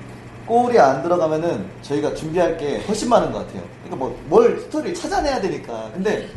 [0.46, 3.62] 골이 안 들어가면은 저희가 준비할 게 훨씬 많은 것 같아요.
[3.84, 5.90] 그러니까 뭐 뭘 스토리를 찾아내야 되니까.
[5.92, 6.28] 근데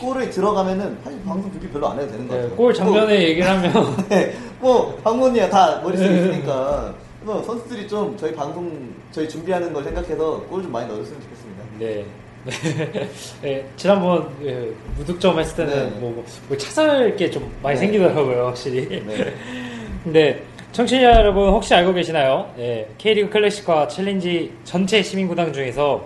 [0.00, 2.56] 골이 들어가면 사실 방송 준비 별로 안 해도 되는 것 네, 같아요.
[2.56, 6.94] 골 장면에 얘기를 하면 뭐, 네, 뭐 방문이야 다 머릿속에 있으니까.
[7.22, 11.62] 그래서 선수들이 좀 저희 방송 저희 준비하는 걸 생각해서 골 좀 많이 넣었으면 좋겠습니다.
[11.78, 12.04] 네.
[12.44, 13.08] 네.
[13.42, 15.98] 네, 지난번 예, 무득점 했을 때는 네.
[16.00, 17.80] 뭐, 뭐, 뭐 찾아낼 게 좀 많이 네.
[17.80, 19.02] 생기더라고요, 확실히.
[19.06, 19.32] 네.
[20.04, 22.50] 근데 청취자 여러분 혹시 알고 계시나요?
[22.58, 26.04] 예, K리그 클래식과 챌린지 전체 시민구단 중에서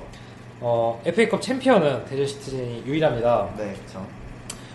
[0.61, 3.49] 어, FA컵 챔피언은 대전 시티즌이 유일합니다.
[3.57, 4.07] 네, 그렇죠.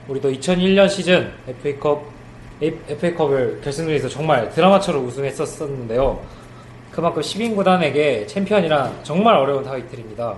[0.08, 2.06] 우리도 2001년 시즌 FA컵
[2.62, 6.22] FA컵을 결승전에서 정말 드라마처럼 우승했었었는데요.
[6.92, 10.36] 그만큼 시민구단에게 챔피언이란 정말 어려운 타이틀입니다.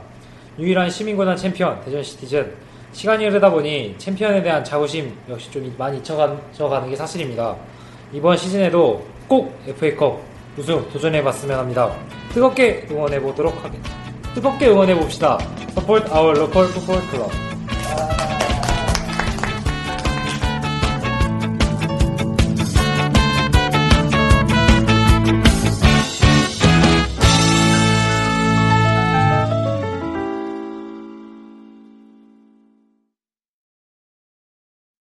[0.59, 2.53] 유일한 시민구단 챔피언 대전 시티즌
[2.91, 7.55] 시간이 흐르다 보니 챔피언에 대한 자부심 역시 좀 많이 잊혀가는 게 사실입니다.
[8.13, 10.21] 이번 시즌에도 꼭 FA컵
[10.57, 11.91] 우승 도전해봤으면 합니다.
[12.33, 13.89] 뜨겁게 응원해보도록 하겠습니다.
[14.35, 15.39] 뜨겁게 응원해봅시다.
[15.71, 18.32] Support our local football club.